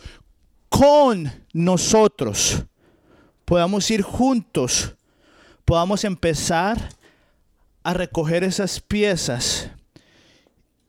con 0.73 1.31
nosotros 1.53 2.63
podamos 3.45 3.91
ir 3.91 4.01
juntos, 4.01 4.95
podamos 5.65 6.03
empezar 6.03 6.89
a 7.83 7.93
recoger 7.93 8.43
esas 8.43 8.79
piezas 8.79 9.69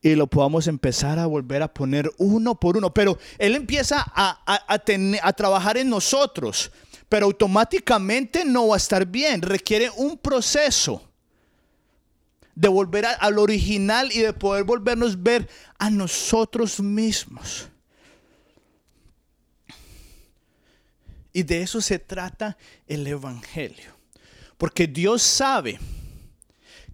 y 0.00 0.14
lo 0.14 0.26
podamos 0.26 0.68
empezar 0.68 1.18
a 1.18 1.26
volver 1.26 1.62
a 1.62 1.74
poner 1.74 2.10
uno 2.16 2.54
por 2.54 2.78
uno. 2.78 2.94
Pero 2.94 3.18
Él 3.36 3.54
empieza 3.56 4.10
a, 4.14 4.64
a, 4.66 5.32
trabajar 5.34 5.76
en 5.76 5.90
nosotros, 5.90 6.72
pero 7.10 7.26
automáticamente 7.26 8.42
no 8.46 8.68
va 8.68 8.76
a 8.76 8.78
estar 8.78 9.04
bien. 9.04 9.42
Requiere 9.42 9.90
un 9.98 10.16
proceso 10.16 11.02
de 12.54 12.68
volver 12.68 13.04
al 13.04 13.38
original 13.38 14.10
y 14.12 14.20
de 14.20 14.32
poder 14.32 14.64
volvernos 14.64 15.22
ver 15.22 15.46
a 15.78 15.90
nosotros 15.90 16.80
mismos. 16.80 17.68
Y 21.34 21.42
de 21.42 21.60
eso 21.60 21.82
se 21.82 21.98
trata 21.98 22.56
el 22.86 23.06
Evangelio. 23.06 23.92
Porque 24.56 24.86
Dios 24.86 25.20
sabe 25.20 25.78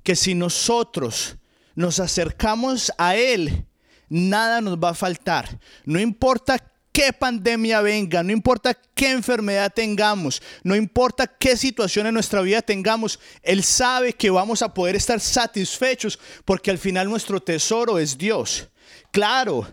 que 0.02 0.16
si 0.16 0.34
nosotros 0.34 1.36
nos 1.74 2.00
acercamos 2.00 2.90
a 2.96 3.14
Él, 3.14 3.66
nada 4.08 4.62
nos 4.62 4.78
va 4.78 4.88
a 4.88 4.94
faltar. 4.94 5.60
No 5.84 6.00
importa 6.00 6.58
qué 6.90 7.12
pandemia 7.12 7.82
venga, 7.82 8.22
no 8.22 8.32
importa 8.32 8.74
qué 8.94 9.10
enfermedad 9.10 9.72
tengamos, 9.74 10.42
no 10.64 10.74
importa 10.74 11.26
qué 11.26 11.54
situación 11.54 12.06
en 12.06 12.14
nuestra 12.14 12.40
vida 12.40 12.62
tengamos, 12.62 13.20
Él 13.42 13.62
sabe 13.62 14.14
que 14.14 14.30
vamos 14.30 14.62
a 14.62 14.72
poder 14.72 14.96
estar 14.96 15.20
satisfechos 15.20 16.18
porque 16.46 16.70
al 16.70 16.78
final 16.78 17.10
nuestro 17.10 17.42
tesoro 17.42 17.98
es 17.98 18.16
Dios. 18.16 18.68
Claro, 19.12 19.66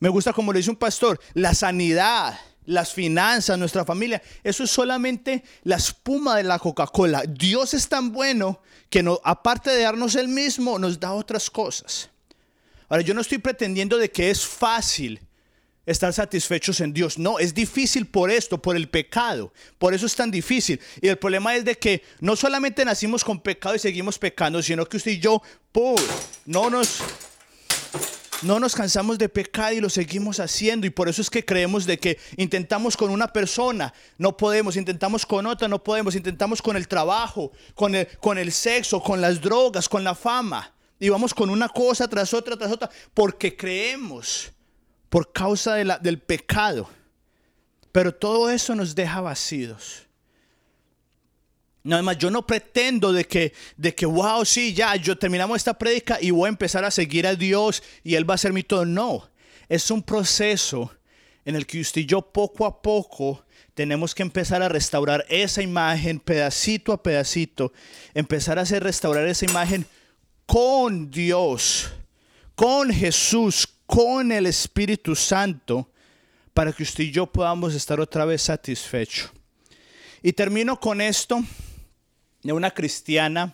me 0.00 0.08
gusta 0.08 0.32
como 0.32 0.52
le 0.52 0.58
dice 0.58 0.70
un 0.70 0.76
pastor, 0.76 1.20
la 1.32 1.54
sanidad, 1.54 2.38
las 2.66 2.92
finanzas, 2.92 3.58
nuestra 3.58 3.84
familia, 3.84 4.22
eso 4.42 4.64
es 4.64 4.70
solamente 4.70 5.42
la 5.64 5.76
espuma 5.76 6.36
de 6.36 6.44
la 6.44 6.58
Coca-Cola. 6.58 7.24
Dios 7.28 7.74
es 7.74 7.88
tan 7.88 8.12
bueno 8.12 8.60
que 8.88 9.02
no, 9.02 9.20
aparte 9.24 9.70
de 9.70 9.82
darnos 9.82 10.14
el 10.14 10.28
mismo, 10.28 10.78
nos 10.78 10.98
da 11.00 11.12
otras 11.12 11.50
cosas. 11.50 12.10
Ahora, 12.88 13.02
yo 13.02 13.14
no 13.14 13.20
estoy 13.20 13.38
pretendiendo 13.38 13.98
de 13.98 14.10
que 14.10 14.30
es 14.30 14.44
fácil 14.44 15.20
estar 15.86 16.12
satisfechos 16.12 16.80
en 16.80 16.92
Dios. 16.92 17.18
No, 17.18 17.38
es 17.38 17.54
difícil 17.54 18.06
por 18.06 18.30
esto, 18.30 18.60
por 18.60 18.76
el 18.76 18.88
pecado. 18.88 19.52
Por 19.78 19.94
eso 19.94 20.06
es 20.06 20.14
tan 20.14 20.30
difícil. 20.30 20.80
Y 21.00 21.08
el 21.08 21.18
problema 21.18 21.54
es 21.54 21.64
de 21.64 21.76
que 21.78 22.02
no 22.20 22.36
solamente 22.36 22.84
nacimos 22.84 23.24
con 23.24 23.40
pecado 23.40 23.74
y 23.74 23.78
seguimos 23.78 24.18
pecando, 24.18 24.62
sino 24.62 24.86
que 24.86 24.96
usted 24.96 25.12
y 25.12 25.18
yo, 25.20 25.42
no 26.46 26.70
nos 26.70 26.98
no 28.42 28.58
nos 28.58 28.74
cansamos 28.74 29.18
de 29.18 29.28
pecar 29.28 29.74
y 29.74 29.80
lo 29.80 29.90
seguimos 29.90 30.40
haciendo 30.40 30.86
y 30.86 30.90
por 30.90 31.08
eso 31.08 31.22
es 31.22 31.30
que 31.30 31.44
creemos 31.44 31.86
de 31.86 31.98
que 31.98 32.18
intentamos 32.36 32.96
con 32.96 33.10
una 33.10 33.32
persona, 33.32 33.92
no 34.18 34.36
podemos, 34.36 34.76
intentamos 34.76 35.26
con 35.26 35.46
otra, 35.46 35.68
no 35.68 35.82
podemos, 35.82 36.14
intentamos 36.14 36.62
con 36.62 36.76
el 36.76 36.88
trabajo, 36.88 37.52
con 37.74 37.94
el, 37.94 38.06
con 38.18 38.38
el 38.38 38.52
sexo, 38.52 39.02
con 39.02 39.20
las 39.20 39.40
drogas, 39.40 39.88
con 39.88 40.04
la 40.04 40.14
fama. 40.14 40.72
Y 40.98 41.08
vamos 41.08 41.32
con 41.32 41.48
una 41.48 41.68
cosa 41.68 42.08
tras 42.08 42.34
otra, 42.34 42.56
tras 42.56 42.72
otra, 42.72 42.90
porque 43.14 43.56
creemos 43.56 44.52
por 45.08 45.32
causa 45.32 45.74
del 45.74 46.18
pecado. 46.20 46.88
Pero 47.92 48.14
todo 48.14 48.50
eso 48.50 48.74
nos 48.74 48.94
deja 48.94 49.20
vacíos. 49.20 50.06
Nada 51.82 52.02
más, 52.02 52.18
yo 52.18 52.30
no 52.30 52.46
pretendo 52.46 53.12
de 53.12 53.24
que, 53.24 53.54
de 53.76 53.94
que, 53.94 54.04
wow, 54.04 54.44
sí, 54.44 54.74
ya, 54.74 54.96
yo 54.96 55.16
terminamos 55.16 55.56
esta 55.56 55.78
prédica 55.78 56.18
y 56.20 56.30
voy 56.30 56.46
a 56.46 56.50
empezar 56.50 56.84
a 56.84 56.90
seguir 56.90 57.26
a 57.26 57.34
Dios 57.34 57.82
y 58.04 58.16
Él 58.16 58.28
va 58.28 58.34
a 58.34 58.38
ser 58.38 58.52
mi 58.52 58.62
todo. 58.62 58.84
No, 58.84 59.30
es 59.68 59.90
un 59.90 60.02
proceso 60.02 60.92
en 61.44 61.56
el 61.56 61.66
que 61.66 61.80
usted 61.80 62.02
y 62.02 62.06
yo 62.06 62.20
poco 62.20 62.66
a 62.66 62.82
poco 62.82 63.44
tenemos 63.74 64.14
que 64.14 64.22
empezar 64.22 64.62
a 64.62 64.68
restaurar 64.68 65.24
esa 65.30 65.62
imagen 65.62 66.20
pedacito 66.20 66.92
a 66.92 67.02
pedacito, 67.02 67.72
empezar 68.12 68.58
a 68.58 68.62
hacer 68.62 68.82
restaurar 68.82 69.26
esa 69.26 69.46
imagen 69.46 69.86
con 70.44 71.10
Dios, 71.10 71.90
con 72.54 72.92
Jesús, 72.92 73.66
con 73.86 74.32
el 74.32 74.44
Espíritu 74.44 75.16
Santo, 75.16 75.90
para 76.52 76.72
que 76.72 76.82
usted 76.82 77.04
y 77.04 77.10
yo 77.10 77.26
podamos 77.26 77.74
estar 77.74 78.00
otra 78.00 78.26
vez 78.26 78.42
satisfechos. 78.42 79.30
Y 80.22 80.34
termino 80.34 80.78
con 80.78 81.00
esto 81.00 81.42
de 82.42 82.52
una 82.52 82.70
cristiana 82.70 83.52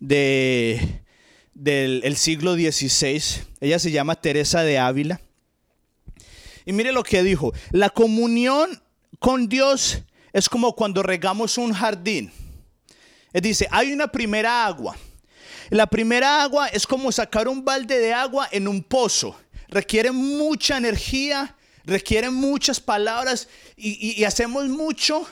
de, 0.00 1.02
del 1.54 2.16
siglo 2.16 2.54
XVI. 2.54 3.22
Ella 3.60 3.78
se 3.78 3.90
llama 3.90 4.20
Teresa 4.20 4.62
de 4.62 4.78
Ávila. 4.78 5.20
Y 6.64 6.72
mire 6.72 6.92
lo 6.92 7.02
que 7.02 7.22
dijo. 7.22 7.52
La 7.70 7.90
comunión 7.90 8.82
con 9.18 9.48
Dios 9.48 10.02
es 10.32 10.48
como 10.48 10.74
cuando 10.74 11.02
regamos 11.02 11.58
un 11.58 11.72
jardín. 11.72 12.30
Dice, 13.32 13.66
hay 13.70 13.92
una 13.92 14.08
primera 14.08 14.66
agua. 14.66 14.96
La 15.70 15.86
primera 15.86 16.42
agua 16.42 16.68
es 16.68 16.86
como 16.86 17.12
sacar 17.12 17.48
un 17.48 17.64
balde 17.64 17.98
de 17.98 18.12
agua 18.12 18.48
en 18.50 18.68
un 18.68 18.82
pozo. 18.82 19.38
Requiere 19.68 20.10
mucha 20.10 20.78
energía, 20.78 21.56
requiere 21.84 22.30
muchas 22.30 22.80
palabras 22.80 23.48
y 23.76 24.24
hacemos 24.24 24.66
mucho, 24.68 25.26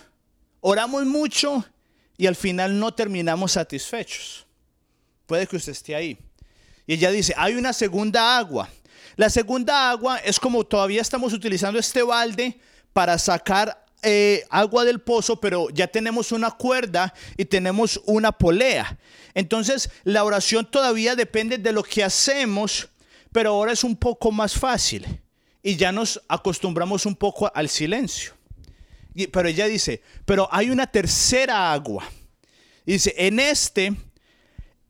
oramos 0.61 1.07
mucho 1.07 1.65
y 2.17 2.27
al 2.27 2.37
final 2.37 2.79
no 2.79 2.95
terminamos 2.95 3.53
satisfechos. 3.53 4.47
Puede 5.27 5.47
que 5.47 5.57
usted 5.57 5.73
esté 5.73 5.95
ahí. 5.95 6.19
Y 6.87 6.95
ella 6.95 7.11
dice, 7.11 7.35
hay 7.37 7.55
una 7.55 7.73
segunda 7.73 8.39
agua. 8.39 8.69
La 9.17 9.29
segunda 9.31 9.91
agua 9.91 10.19
es 10.19 10.39
como 10.39 10.65
todavía 10.65 11.03
estamos 11.03 11.33
utilizando 11.33 11.79
este 11.79 12.03
balde 12.03 12.59
para 12.93 13.19
sacar 13.19 13.85
eh, 14.03 14.45
agua 14.51 14.85
del 14.85 15.01
pozo, 15.01 15.41
pero 15.41 15.69
ya 15.71 15.87
tenemos 15.87 16.33
una 16.33 16.51
cuerda 16.51 17.13
y 17.37 17.45
tenemos 17.45 18.01
una 18.05 18.31
polea. 18.31 18.99
Entonces 19.35 19.91
la 20.05 20.23
oración 20.25 20.71
todavía 20.71 21.17
depende 21.17 21.59
de 21.59 21.73
lo 21.73 21.83
que 21.83 22.05
hacemos, 22.05 22.89
pero 23.33 23.51
ahora 23.51 23.73
es 23.73 23.85
un 23.85 23.97
poco 23.97 24.31
más 24.31 24.55
fácil 24.55 25.21
y 25.63 25.77
ya 25.77 25.91
nos 25.93 26.23
acostumbramos 26.29 27.05
un 27.07 27.17
poco 27.17 27.51
al 27.53 27.69
silencio 27.69 28.36
pero 29.33 29.49
ella 29.49 29.67
dice, 29.67 30.03
pero 30.25 30.49
hay 30.51 30.71
una 30.71 30.87
tercera 30.87 31.73
agua. 31.73 32.05
dice, 32.85 33.15
en 33.17 33.41
este, 33.41 33.95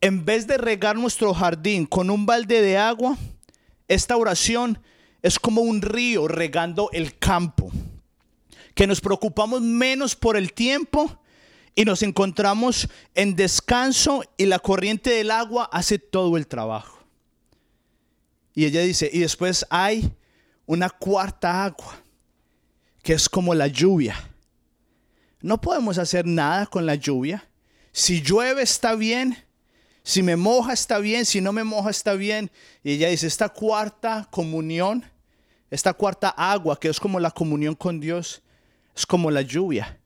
en 0.01 0.25
vez 0.25 0.47
de 0.47 0.57
regar 0.57 0.95
nuestro 0.95 1.33
jardín 1.33 1.85
con 1.85 2.09
un 2.09 2.25
balde 2.25 2.61
de 2.61 2.77
agua, 2.77 3.17
esta 3.87 4.17
oración 4.17 4.79
es 5.21 5.39
como 5.39 5.61
un 5.61 5.81
río 5.81 6.27
regando 6.27 6.89
el 6.93 7.17
campo. 7.17 7.71
Que 8.75 8.85
nos 8.85 9.01
preocupamos 9.01 9.61
menos 9.61 10.15
por 10.15 10.37
el 10.37 10.53
tiempo, 10.53 11.19
y 11.77 11.85
nos 11.85 12.01
encontramos 12.01 12.89
en 13.13 13.35
descanso 13.35 14.23
y 14.35 14.47
la 14.47 14.57
corriente 14.57 15.11
del 15.11 15.29
agua 15.29 15.69
hace 15.71 15.99
todo 15.99 16.35
el 16.35 16.47
trabajo. 16.47 17.05
Y 18.55 18.65
ella 18.65 18.81
dice, 18.81 19.07
y 19.13 19.19
después 19.19 19.63
hay 19.69 20.11
una 20.65 20.89
cuarta 20.89 21.65
agua, 21.65 22.01
que 23.03 23.13
es 23.13 23.29
como 23.29 23.53
la 23.53 23.67
lluvia. 23.67 24.15
No 25.41 25.61
podemos 25.61 25.97
hacer 25.97 26.25
nada 26.25 26.65
con 26.65 26.85
la 26.85 26.95
lluvia. 26.95 27.47
Si 27.91 28.21
llueve 28.21 28.63
está 28.63 28.95
bien, 28.95 29.37
si 30.03 30.23
me 30.23 30.35
moja 30.35 30.73
está 30.73 30.99
bien, 30.99 31.25
si 31.25 31.41
no 31.41 31.51
me 31.51 31.63
moja 31.63 31.89
está 31.89 32.13
bien. 32.13 32.49
Y 32.83 32.93
ella 32.93 33.09
dice, 33.09 33.27
esta 33.27 33.49
cuarta 33.49 34.27
comunión, 34.31 35.03
esta 35.69 35.93
cuarta 35.93 36.29
agua, 36.29 36.79
que 36.79 36.89
es 36.89 36.99
como 36.99 37.19
la 37.19 37.31
comunión 37.31 37.75
con 37.75 37.99
Dios, 37.99 38.41
es 38.95 39.05
como 39.05 39.29
la 39.31 39.41
lluvia, 39.41 39.99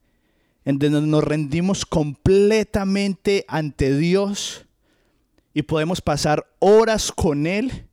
en 0.66 0.80
donde 0.80 1.02
nos 1.02 1.24
rendimos 1.24 1.86
completamente 1.86 3.46
ante 3.48 3.96
Dios 3.98 4.66
y 5.54 5.62
podemos 5.64 6.02
pasar 6.02 6.48
horas 6.60 7.12
con 7.12 7.46
Él, 7.46 7.88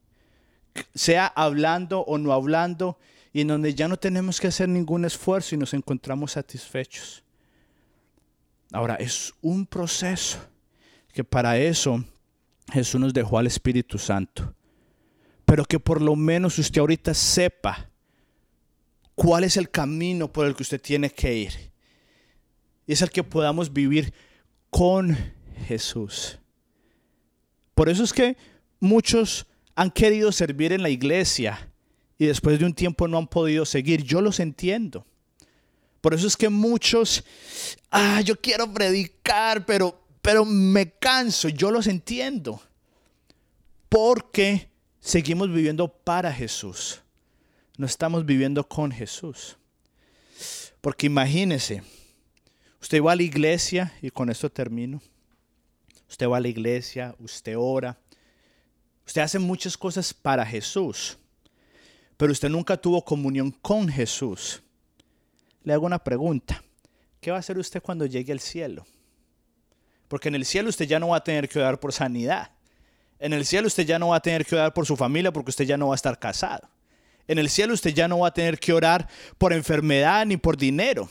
sea 0.95 1.27
hablando 1.27 2.01
o 2.01 2.19
no 2.19 2.33
hablando, 2.33 2.99
y 3.33 3.43
en 3.43 3.49
donde 3.49 3.74
ya 3.74 3.89
no 3.89 3.97
tenemos 3.97 4.41
que 4.41 4.49
hacer 4.49 4.68
ningún 4.68 5.05
esfuerzo 5.05 5.55
y 5.55 5.59
nos 5.59 5.74
encontramos 5.74 6.33
satisfechos. 6.33 7.22
Ahora, 8.72 8.97
es 8.97 9.33
un 9.41 9.66
proceso 9.66 10.39
que 11.12 11.24
para 11.24 11.59
eso 11.59 12.05
Jesús 12.72 13.01
nos 13.01 13.14
dejó 13.14 13.39
al 13.39 13.47
Espíritu 13.47 13.99
Santo. 13.99 14.55
Pero 15.45 15.64
que 15.64 15.81
por 15.81 16.03
lo 16.03 16.14
menos 16.14 16.59
usted 16.59 16.81
ahorita 16.81 17.14
sepa 17.14 17.89
cuál 19.14 19.45
es 19.45 19.57
el 19.57 19.70
camino 19.70 20.31
por 20.31 20.47
el 20.47 20.55
que 20.55 20.62
usted 20.62 20.81
tiene 20.81 21.11
que 21.11 21.35
ir. 21.35 21.53
Y 22.87 22.93
es 22.93 23.03
el 23.03 23.11
que 23.11 23.24
podamos 23.24 23.72
vivir 23.72 24.12
con 24.70 25.16
Jesús. 25.66 26.39
Por 27.74 27.89
eso 27.89 28.05
es 28.05 28.12
que 28.12 28.37
muchos 28.81 29.47
han 29.74 29.91
querido 29.91 30.33
servir 30.33 30.72
en 30.72 30.83
la 30.83 30.91
iglesia 30.91 31.70
y 32.19 32.27
después 32.27 32.59
de 32.59 32.66
un 32.66 32.75
tiempo 32.75 33.07
no 33.07 33.16
han 33.16 33.29
podido 33.29 33.64
seguir. 33.64 34.03
Yo 34.03 34.21
los 34.21 34.41
entiendo. 34.41 35.07
Por 36.01 36.14
eso 36.14 36.27
es 36.27 36.37
que 36.37 36.49
muchos, 36.49 37.25
ah, 37.91 38.21
yo 38.21 38.41
quiero 38.41 38.73
predicar, 38.73 39.64
pero, 39.64 40.01
pero 40.21 40.45
me 40.45 40.91
canso. 40.91 41.49
Yo 41.49 41.71
los 41.71 41.87
entiendo. 41.87 42.61
Porque 43.89 44.69
seguimos 45.01 45.53
viviendo 45.53 45.89
para 45.89 46.33
Jesús. 46.33 47.01
No 47.77 47.87
estamos 47.87 48.27
viviendo 48.27 48.69
con 48.69 48.91
Jesús. 48.91 49.57
Porque 50.81 51.07
imagínese, 51.07 51.83
usted 52.81 53.03
va 53.03 53.12
a 53.12 53.16
la 53.16 53.23
iglesia, 53.23 53.93
y 54.03 54.11
con 54.11 54.29
esto 54.29 54.51
termino. 54.51 55.01
Usted 56.09 56.29
va 56.29 56.39
a 56.39 56.41
la 56.41 56.49
iglesia, 56.49 57.14
usted 57.19 57.57
ora. 57.57 57.99
Usted 59.07 59.23
hace 59.23 59.39
muchas 59.39 59.77
cosas 59.77 60.12
para 60.12 60.45
Jesús. 60.45 61.16
Pero 62.19 62.33
usted 62.33 62.51
nunca 62.51 62.77
tuvo 62.77 63.03
comunión 63.03 63.51
con 63.51 63.89
Jesús 63.89 64.62
le 65.69 65.75
hago 65.75 65.85
una 65.85 65.99
pregunta. 65.99 66.64
¿Qué 67.21 67.31
va 67.31 67.37
a 67.37 67.41
hacer 67.41 67.59
usted 67.59 67.83
cuando 67.83 68.07
llegue 68.07 68.33
al 68.33 68.41
cielo? 68.41 68.87
Porque 70.09 70.29
en 70.29 70.35
el 70.35 70.47
cielo 70.47 70.71
usted 70.71 70.87
ya 70.87 70.99
no 70.99 71.09
va 71.09 71.19
a 71.19 71.25
tener 71.25 71.47
que 71.47 71.59
orar 71.59 71.79
por 71.79 71.93
sanidad. 71.93 72.53
En 73.19 73.35
el 73.35 73.45
cielo 73.45 73.66
usted 73.66 73.85
ya 73.85 73.99
no 73.99 74.09
va 74.09 74.16
a 74.16 74.23
tener 74.23 74.47
que 74.47 74.55
orar 74.55 74.73
por 74.73 74.87
su 74.87 74.97
familia 74.97 75.31
porque 75.31 75.51
usted 75.51 75.66
ya 75.66 75.77
no 75.77 75.89
va 75.89 75.95
a 75.95 75.97
estar 75.97 76.19
casado. 76.19 76.71
En 77.27 77.39
el 77.39 77.51
cielo 77.51 77.75
usted 77.75 77.91
ya 77.91 78.09
no 78.09 78.21
va 78.21 78.29
a 78.29 78.33
tener 78.33 78.59
que 78.59 78.73
orar 78.73 79.09
por 79.37 79.53
enfermedad 79.53 80.25
ni 80.25 80.39
por 80.39 80.57
dinero. 80.57 81.11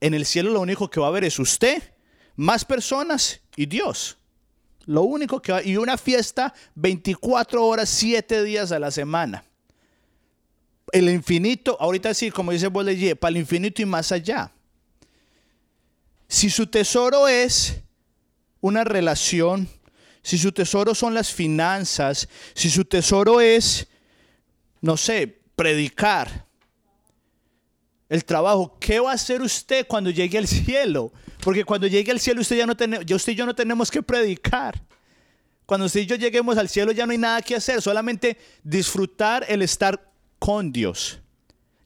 En 0.00 0.14
el 0.14 0.26
cielo 0.26 0.50
lo 0.50 0.60
único 0.60 0.90
que 0.90 0.98
va 0.98 1.06
a 1.06 1.10
haber 1.10 1.22
es 1.22 1.38
usted, 1.38 1.80
más 2.34 2.64
personas 2.64 3.42
y 3.54 3.66
Dios. 3.66 4.18
Lo 4.86 5.02
único 5.02 5.40
que 5.40 5.52
va 5.52 5.62
y 5.62 5.76
una 5.76 5.96
fiesta 5.96 6.52
24 6.74 7.64
horas, 7.64 7.88
7 7.90 8.42
días 8.42 8.72
a 8.72 8.80
la 8.80 8.90
semana 8.90 9.44
el 10.92 11.08
infinito, 11.08 11.76
ahorita 11.80 12.14
sí, 12.14 12.30
como 12.30 12.52
dice 12.52 12.68
Baudelaire, 12.68 13.16
para 13.16 13.30
el 13.30 13.38
infinito 13.38 13.82
y 13.82 13.86
más 13.86 14.12
allá. 14.12 14.50
Si 16.28 16.50
su 16.50 16.66
tesoro 16.66 17.28
es 17.28 17.80
una 18.60 18.84
relación, 18.84 19.68
si 20.22 20.38
su 20.38 20.52
tesoro 20.52 20.94
son 20.94 21.14
las 21.14 21.32
finanzas, 21.32 22.28
si 22.54 22.70
su 22.70 22.84
tesoro 22.84 23.40
es, 23.40 23.86
no 24.80 24.96
sé, 24.96 25.40
predicar, 25.54 26.46
el 28.08 28.24
trabajo, 28.24 28.76
¿qué 28.78 29.00
va 29.00 29.10
a 29.10 29.14
hacer 29.14 29.42
usted 29.42 29.86
cuando 29.86 30.10
llegue 30.10 30.38
al 30.38 30.46
cielo? 30.46 31.12
Porque 31.40 31.64
cuando 31.64 31.86
llegue 31.86 32.12
al 32.12 32.20
cielo 32.20 32.40
usted 32.40 32.56
ya 32.56 32.66
no 32.66 32.76
tiene, 32.76 32.98
usted 32.98 33.32
y 33.32 33.36
yo 33.36 33.46
no 33.46 33.54
tenemos 33.54 33.90
que 33.90 34.02
predicar. 34.02 34.80
Cuando 35.64 35.86
usted 35.86 36.00
y 36.00 36.06
yo 36.06 36.14
lleguemos 36.14 36.56
al 36.56 36.68
cielo 36.68 36.92
ya 36.92 37.06
no 37.06 37.12
hay 37.12 37.18
nada 37.18 37.42
que 37.42 37.56
hacer, 37.56 37.82
solamente 37.82 38.38
disfrutar 38.62 39.44
el 39.48 39.62
estar 39.62 40.12
con 40.38 40.72
Dios. 40.72 41.20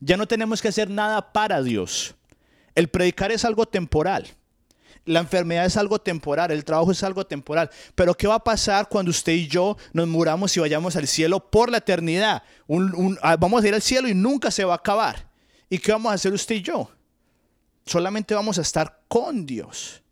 Ya 0.01 0.16
no 0.16 0.26
tenemos 0.26 0.62
que 0.62 0.68
hacer 0.68 0.88
nada 0.88 1.32
para 1.32 1.62
Dios. 1.62 2.14
El 2.74 2.88
predicar 2.88 3.32
es 3.32 3.44
algo 3.44 3.66
temporal. 3.66 4.26
La 5.05 5.20
enfermedad 5.20 5.64
es 5.64 5.76
algo 5.76 5.98
temporal, 5.98 6.51
el 6.51 6.64
trabajo 6.64 6.92
es 6.92 7.03
algo 7.03 7.26
temporal. 7.26 7.70
Pero 7.94 8.14
¿qué 8.14 8.26
va 8.26 8.36
a 8.36 8.44
pasar 8.44 8.88
cuando 8.88 9.11
usted 9.11 9.32
y 9.32 9.48
yo 9.48 9.76
nos 9.92 10.07
muramos 10.07 10.57
y 10.57 10.61
vayamos 10.61 10.94
al 10.96 11.07
cielo 11.07 11.51
por 11.51 11.70
la 11.70 11.78
eternidad? 11.78 12.42
Ah, 13.22 13.36
vamos 13.36 13.64
a 13.64 13.68
ir 13.68 13.74
al 13.74 13.82
cielo 13.82 14.09
y 14.09 14.14
nunca 14.14 14.51
se 14.51 14.64
va 14.64 14.74
a 14.74 14.76
acabar. 14.76 15.28
¿Y 15.68 15.78
qué 15.78 15.92
vamos 15.92 16.12
a 16.12 16.14
hacer 16.14 16.32
usted 16.32 16.57
y 16.57 16.62
yo? 16.62 16.90
Solamente 17.86 18.34
vamos 18.34 18.59
a 18.59 18.62
estar 18.62 19.01
con 19.09 19.46
Dios. 19.46 20.03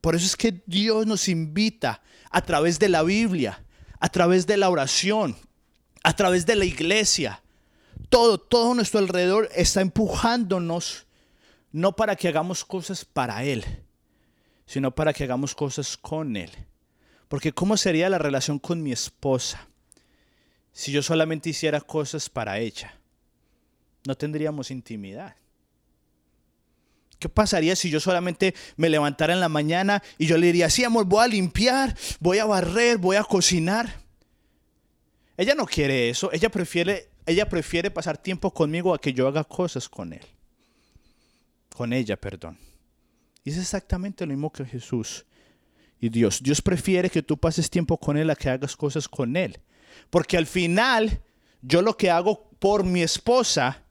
Por 0.00 0.16
eso 0.16 0.26
es 0.26 0.36
que 0.36 0.62
Dios 0.66 1.06
nos 1.06 1.28
invita 1.28 2.02
a 2.30 2.40
través 2.40 2.78
de 2.78 2.88
la 2.88 3.02
Biblia, 3.02 3.64
a 4.00 4.08
través 4.08 4.46
de 4.46 4.56
la 4.56 4.68
oración, 4.68 5.36
a 6.02 6.14
través 6.14 6.46
de 6.46 6.56
la 6.56 6.64
iglesia. 6.64 7.42
Todo, 8.08 8.38
todo 8.38 8.74
nuestro 8.74 9.00
alrededor 9.00 9.48
está 9.54 9.80
empujándonos, 9.80 11.06
no 11.70 11.96
para 11.96 12.16
que 12.16 12.28
hagamos 12.28 12.64
cosas 12.64 13.04
para 13.04 13.44
Él, 13.44 13.64
sino 14.66 14.94
para 14.94 15.12
que 15.12 15.24
hagamos 15.24 15.54
cosas 15.54 15.96
con 15.96 16.36
Él. 16.36 16.50
Porque 17.28 17.52
¿cómo 17.52 17.76
sería 17.76 18.10
la 18.10 18.18
relación 18.18 18.58
con 18.58 18.82
mi 18.82 18.92
esposa 18.92 19.66
si 20.72 20.92
yo 20.92 21.02
solamente 21.02 21.48
hiciera 21.48 21.80
cosas 21.80 22.28
para 22.28 22.58
ella? 22.58 22.94
No 24.06 24.14
tendríamos 24.16 24.70
intimidad. 24.70 25.36
¿Qué 27.18 27.28
pasaría 27.28 27.76
si 27.76 27.88
yo 27.88 28.00
solamente 28.00 28.52
me 28.76 28.90
levantara 28.90 29.32
en 29.32 29.40
la 29.40 29.48
mañana 29.48 30.02
y 30.18 30.26
yo 30.26 30.36
le 30.36 30.48
diría, 30.48 30.68
sí, 30.68 30.82
amor, 30.82 31.06
voy 31.06 31.24
a 31.24 31.28
limpiar, 31.28 31.96
voy 32.18 32.38
a 32.38 32.44
barrer, 32.44 32.98
voy 32.98 33.16
a 33.16 33.22
cocinar? 33.22 34.01
Ella 35.36 35.54
no 35.54 35.66
quiere 35.66 36.10
eso, 36.10 36.30
ella 36.32 36.50
prefiere, 36.50 37.08
ella 37.26 37.48
prefiere 37.48 37.90
pasar 37.90 38.18
tiempo 38.18 38.52
conmigo 38.52 38.94
a 38.94 39.00
que 39.00 39.12
yo 39.12 39.26
haga 39.26 39.44
cosas 39.44 39.88
con 39.88 40.12
él. 40.12 40.24
Con 41.74 41.92
ella, 41.92 42.16
perdón. 42.16 42.58
Y 43.44 43.50
es 43.50 43.58
exactamente 43.58 44.24
lo 44.24 44.32
mismo 44.32 44.52
que 44.52 44.64
Jesús 44.64 45.24
y 46.02 46.08
Dios. 46.08 46.42
Dios 46.42 46.60
prefiere 46.60 47.10
que 47.10 47.22
tú 47.22 47.38
pases 47.38 47.70
tiempo 47.70 47.96
con 47.96 48.16
Él 48.16 48.28
a 48.30 48.36
que 48.36 48.50
hagas 48.50 48.76
cosas 48.76 49.08
con 49.08 49.36
Él. 49.36 49.58
Porque 50.10 50.36
al 50.36 50.46
final, 50.46 51.22
yo 51.60 51.80
lo 51.82 51.96
que 51.96 52.10
hago 52.10 52.50
por 52.58 52.84
mi 52.84 53.02
esposa 53.02 53.82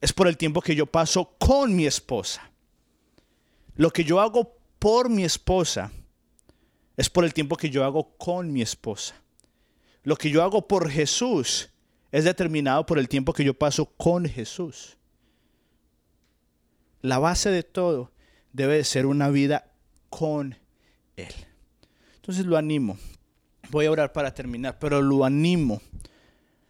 es 0.00 0.12
por 0.12 0.26
el 0.26 0.36
tiempo 0.36 0.60
que 0.60 0.74
yo 0.74 0.86
paso 0.86 1.36
con 1.38 1.74
mi 1.74 1.86
esposa. 1.86 2.50
Lo 3.74 3.90
que 3.90 4.04
yo 4.04 4.20
hago 4.20 4.58
por 4.78 5.08
mi 5.08 5.24
esposa 5.24 5.90
es 6.96 7.08
por 7.08 7.24
el 7.24 7.32
tiempo 7.32 7.56
que 7.56 7.70
yo 7.70 7.84
hago 7.84 8.16
con 8.16 8.52
mi 8.52 8.62
esposa. 8.62 9.21
Lo 10.04 10.16
que 10.16 10.30
yo 10.30 10.42
hago 10.42 10.66
por 10.66 10.90
Jesús 10.90 11.70
es 12.10 12.24
determinado 12.24 12.84
por 12.84 12.98
el 12.98 13.08
tiempo 13.08 13.32
que 13.32 13.44
yo 13.44 13.54
paso 13.54 13.86
con 13.86 14.26
Jesús. 14.26 14.96
La 17.00 17.18
base 17.18 17.50
de 17.50 17.62
todo 17.62 18.12
debe 18.52 18.76
de 18.76 18.84
ser 18.84 19.06
una 19.06 19.28
vida 19.30 19.72
con 20.10 20.56
Él. 21.16 21.32
Entonces 22.16 22.44
lo 22.44 22.56
animo. 22.56 22.98
Voy 23.70 23.86
a 23.86 23.90
orar 23.90 24.12
para 24.12 24.34
terminar, 24.34 24.78
pero 24.78 25.00
lo 25.00 25.24
animo 25.24 25.80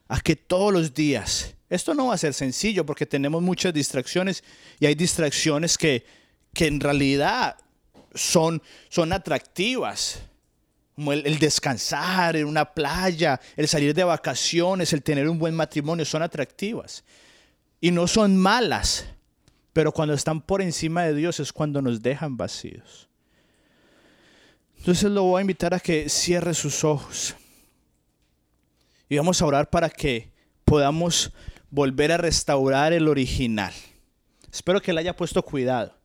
a 0.08 0.20
que 0.20 0.36
todos 0.36 0.72
los 0.72 0.94
días, 0.94 1.54
esto 1.68 1.94
no 1.94 2.08
va 2.08 2.14
a 2.14 2.18
ser 2.18 2.34
sencillo 2.34 2.86
porque 2.86 3.06
tenemos 3.06 3.42
muchas 3.42 3.72
distracciones 3.72 4.44
y 4.78 4.86
hay 4.86 4.94
distracciones 4.94 5.76
que, 5.76 6.04
que 6.52 6.66
en 6.66 6.80
realidad 6.80 7.56
son, 8.14 8.62
son 8.88 9.12
atractivas 9.12 10.20
como 10.94 11.12
el, 11.12 11.38
descansar 11.38 12.36
en 12.36 12.46
una 12.46 12.64
playa, 12.64 13.40
el 13.56 13.66
salir 13.66 13.94
de 13.94 14.04
vacaciones, 14.04 14.92
el 14.92 15.02
tener 15.02 15.28
un 15.28 15.38
buen 15.38 15.54
matrimonio, 15.54 16.04
son 16.04 16.22
atractivas. 16.22 17.04
Y 17.80 17.90
no 17.90 18.06
son 18.06 18.36
malas, 18.36 19.06
pero 19.72 19.92
cuando 19.92 20.14
están 20.14 20.40
por 20.40 20.62
encima 20.62 21.04
de 21.04 21.14
Dios 21.14 21.40
es 21.40 21.52
cuando 21.52 21.80
nos 21.82 22.02
dejan 22.02 22.36
vacíos. 22.36 23.08
Entonces 24.78 25.10
lo 25.10 25.24
voy 25.24 25.38
a 25.38 25.42
invitar 25.42 25.74
a 25.74 25.80
que 25.80 26.08
cierre 26.08 26.54
sus 26.54 26.84
ojos. 26.84 27.34
Y 29.08 29.16
vamos 29.16 29.40
a 29.40 29.46
orar 29.46 29.70
para 29.70 29.88
que 29.88 30.32
podamos 30.64 31.32
volver 31.70 32.12
a 32.12 32.16
restaurar 32.18 32.92
el 32.92 33.08
original. 33.08 33.72
Espero 34.52 34.82
que 34.82 34.92
le 34.92 35.00
haya 35.00 35.16
puesto 35.16 35.42
cuidado, 35.42 35.96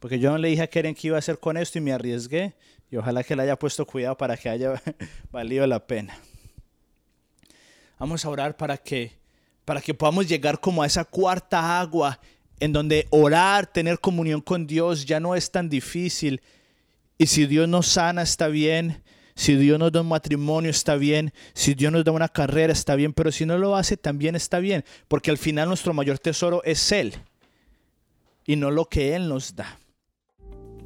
porque 0.00 0.18
yo 0.18 0.30
no 0.30 0.38
le 0.38 0.48
dije 0.48 0.62
a 0.62 0.66
Keren 0.66 0.94
que 0.94 1.06
iba 1.06 1.16
a 1.16 1.20
hacer 1.20 1.38
con 1.38 1.56
esto 1.56 1.78
y 1.78 1.80
me 1.80 1.92
arriesgué, 1.92 2.54
y 2.90 2.96
ojalá 2.96 3.24
que 3.24 3.34
le 3.34 3.42
haya 3.42 3.58
puesto 3.58 3.86
cuidado 3.86 4.16
para 4.16 4.36
que 4.36 4.48
haya 4.48 4.82
valido 5.30 5.66
la 5.66 5.86
pena. 5.86 6.18
Vamos 7.98 8.24
a 8.24 8.28
orar 8.28 8.56
para 8.56 8.76
que, 8.76 9.12
para 9.64 9.80
que 9.80 9.94
podamos 9.94 10.28
llegar 10.28 10.60
como 10.60 10.82
a 10.82 10.86
esa 10.86 11.04
cuarta 11.04 11.80
agua 11.80 12.20
en 12.60 12.72
donde 12.72 13.06
orar, 13.10 13.66
tener 13.66 13.98
comunión 13.98 14.40
con 14.40 14.66
Dios 14.66 15.04
ya 15.04 15.20
no 15.20 15.34
es 15.34 15.50
tan 15.50 15.68
difícil. 15.68 16.40
Y 17.18 17.26
si 17.26 17.46
Dios 17.46 17.68
nos 17.68 17.86
sana, 17.86 18.22
está 18.22 18.48
bien. 18.48 19.02
Si 19.34 19.54
Dios 19.54 19.78
nos 19.78 19.92
da 19.92 20.00
un 20.00 20.08
matrimonio, 20.08 20.70
está 20.70 20.96
bien. 20.96 21.32
Si 21.52 21.74
Dios 21.74 21.92
nos 21.92 22.04
da 22.04 22.12
una 22.12 22.28
carrera, 22.28 22.72
está 22.72 22.94
bien. 22.94 23.12
Pero 23.12 23.32
si 23.32 23.44
no 23.44 23.58
lo 23.58 23.76
hace, 23.76 23.96
también 23.96 24.34
está 24.34 24.58
bien. 24.58 24.84
Porque 25.08 25.30
al 25.30 25.38
final 25.38 25.68
nuestro 25.68 25.92
mayor 25.92 26.18
tesoro 26.18 26.62
es 26.64 26.92
Él. 26.92 27.14
Y 28.46 28.56
no 28.56 28.70
lo 28.70 28.86
que 28.86 29.14
Él 29.14 29.28
nos 29.28 29.54
da. 29.54 29.78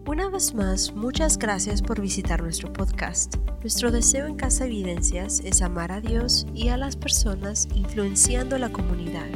Una 0.06 0.28
vez 0.28 0.54
más, 0.54 0.94
muchas 0.94 1.38
gracias 1.38 1.82
por 1.82 2.00
visitar 2.00 2.42
nuestro 2.42 2.72
podcast. 2.72 3.36
Nuestro 3.60 3.90
deseo 3.90 4.26
en 4.26 4.34
Casa 4.34 4.64
Evidencias 4.64 5.40
es 5.44 5.62
amar 5.62 5.92
a 5.92 6.00
Dios 6.00 6.46
y 6.54 6.68
a 6.68 6.76
las 6.76 6.96
personas 6.96 7.68
influenciando 7.74 8.56
la 8.58 8.72
comunidad. 8.72 9.28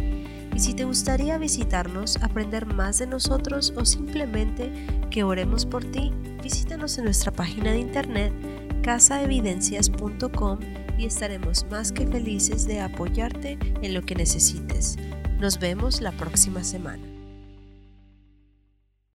Y 0.55 0.59
si 0.59 0.73
te 0.73 0.85
gustaría 0.85 1.37
visitarnos, 1.37 2.17
aprender 2.23 2.67
más 2.67 2.99
de 2.99 3.07
nosotros 3.07 3.75
o 3.77 3.85
simplemente 3.85 4.73
que 5.11 5.23
oremos 5.23 5.67
por 5.67 5.85
ti, 5.85 6.13
visítanos 6.43 6.97
en 6.99 7.05
nuestra 7.05 7.31
página 7.31 7.71
de 7.71 7.79
internet 7.79 8.33
casaevidencias.com 8.83 10.59
y 10.99 11.07
estaremos 11.07 11.67
más 11.71 11.93
que 11.93 12.07
felices 12.07 12.67
de 12.67 12.81
apoyarte 12.81 13.59
en 13.83 13.95
lo 13.95 14.03
que 14.03 14.15
necesites. 14.15 14.97
Nos 15.39 15.59
vemos 15.59 16.01
la 16.01 16.13
próxima 16.13 16.65
semana. 16.65 17.14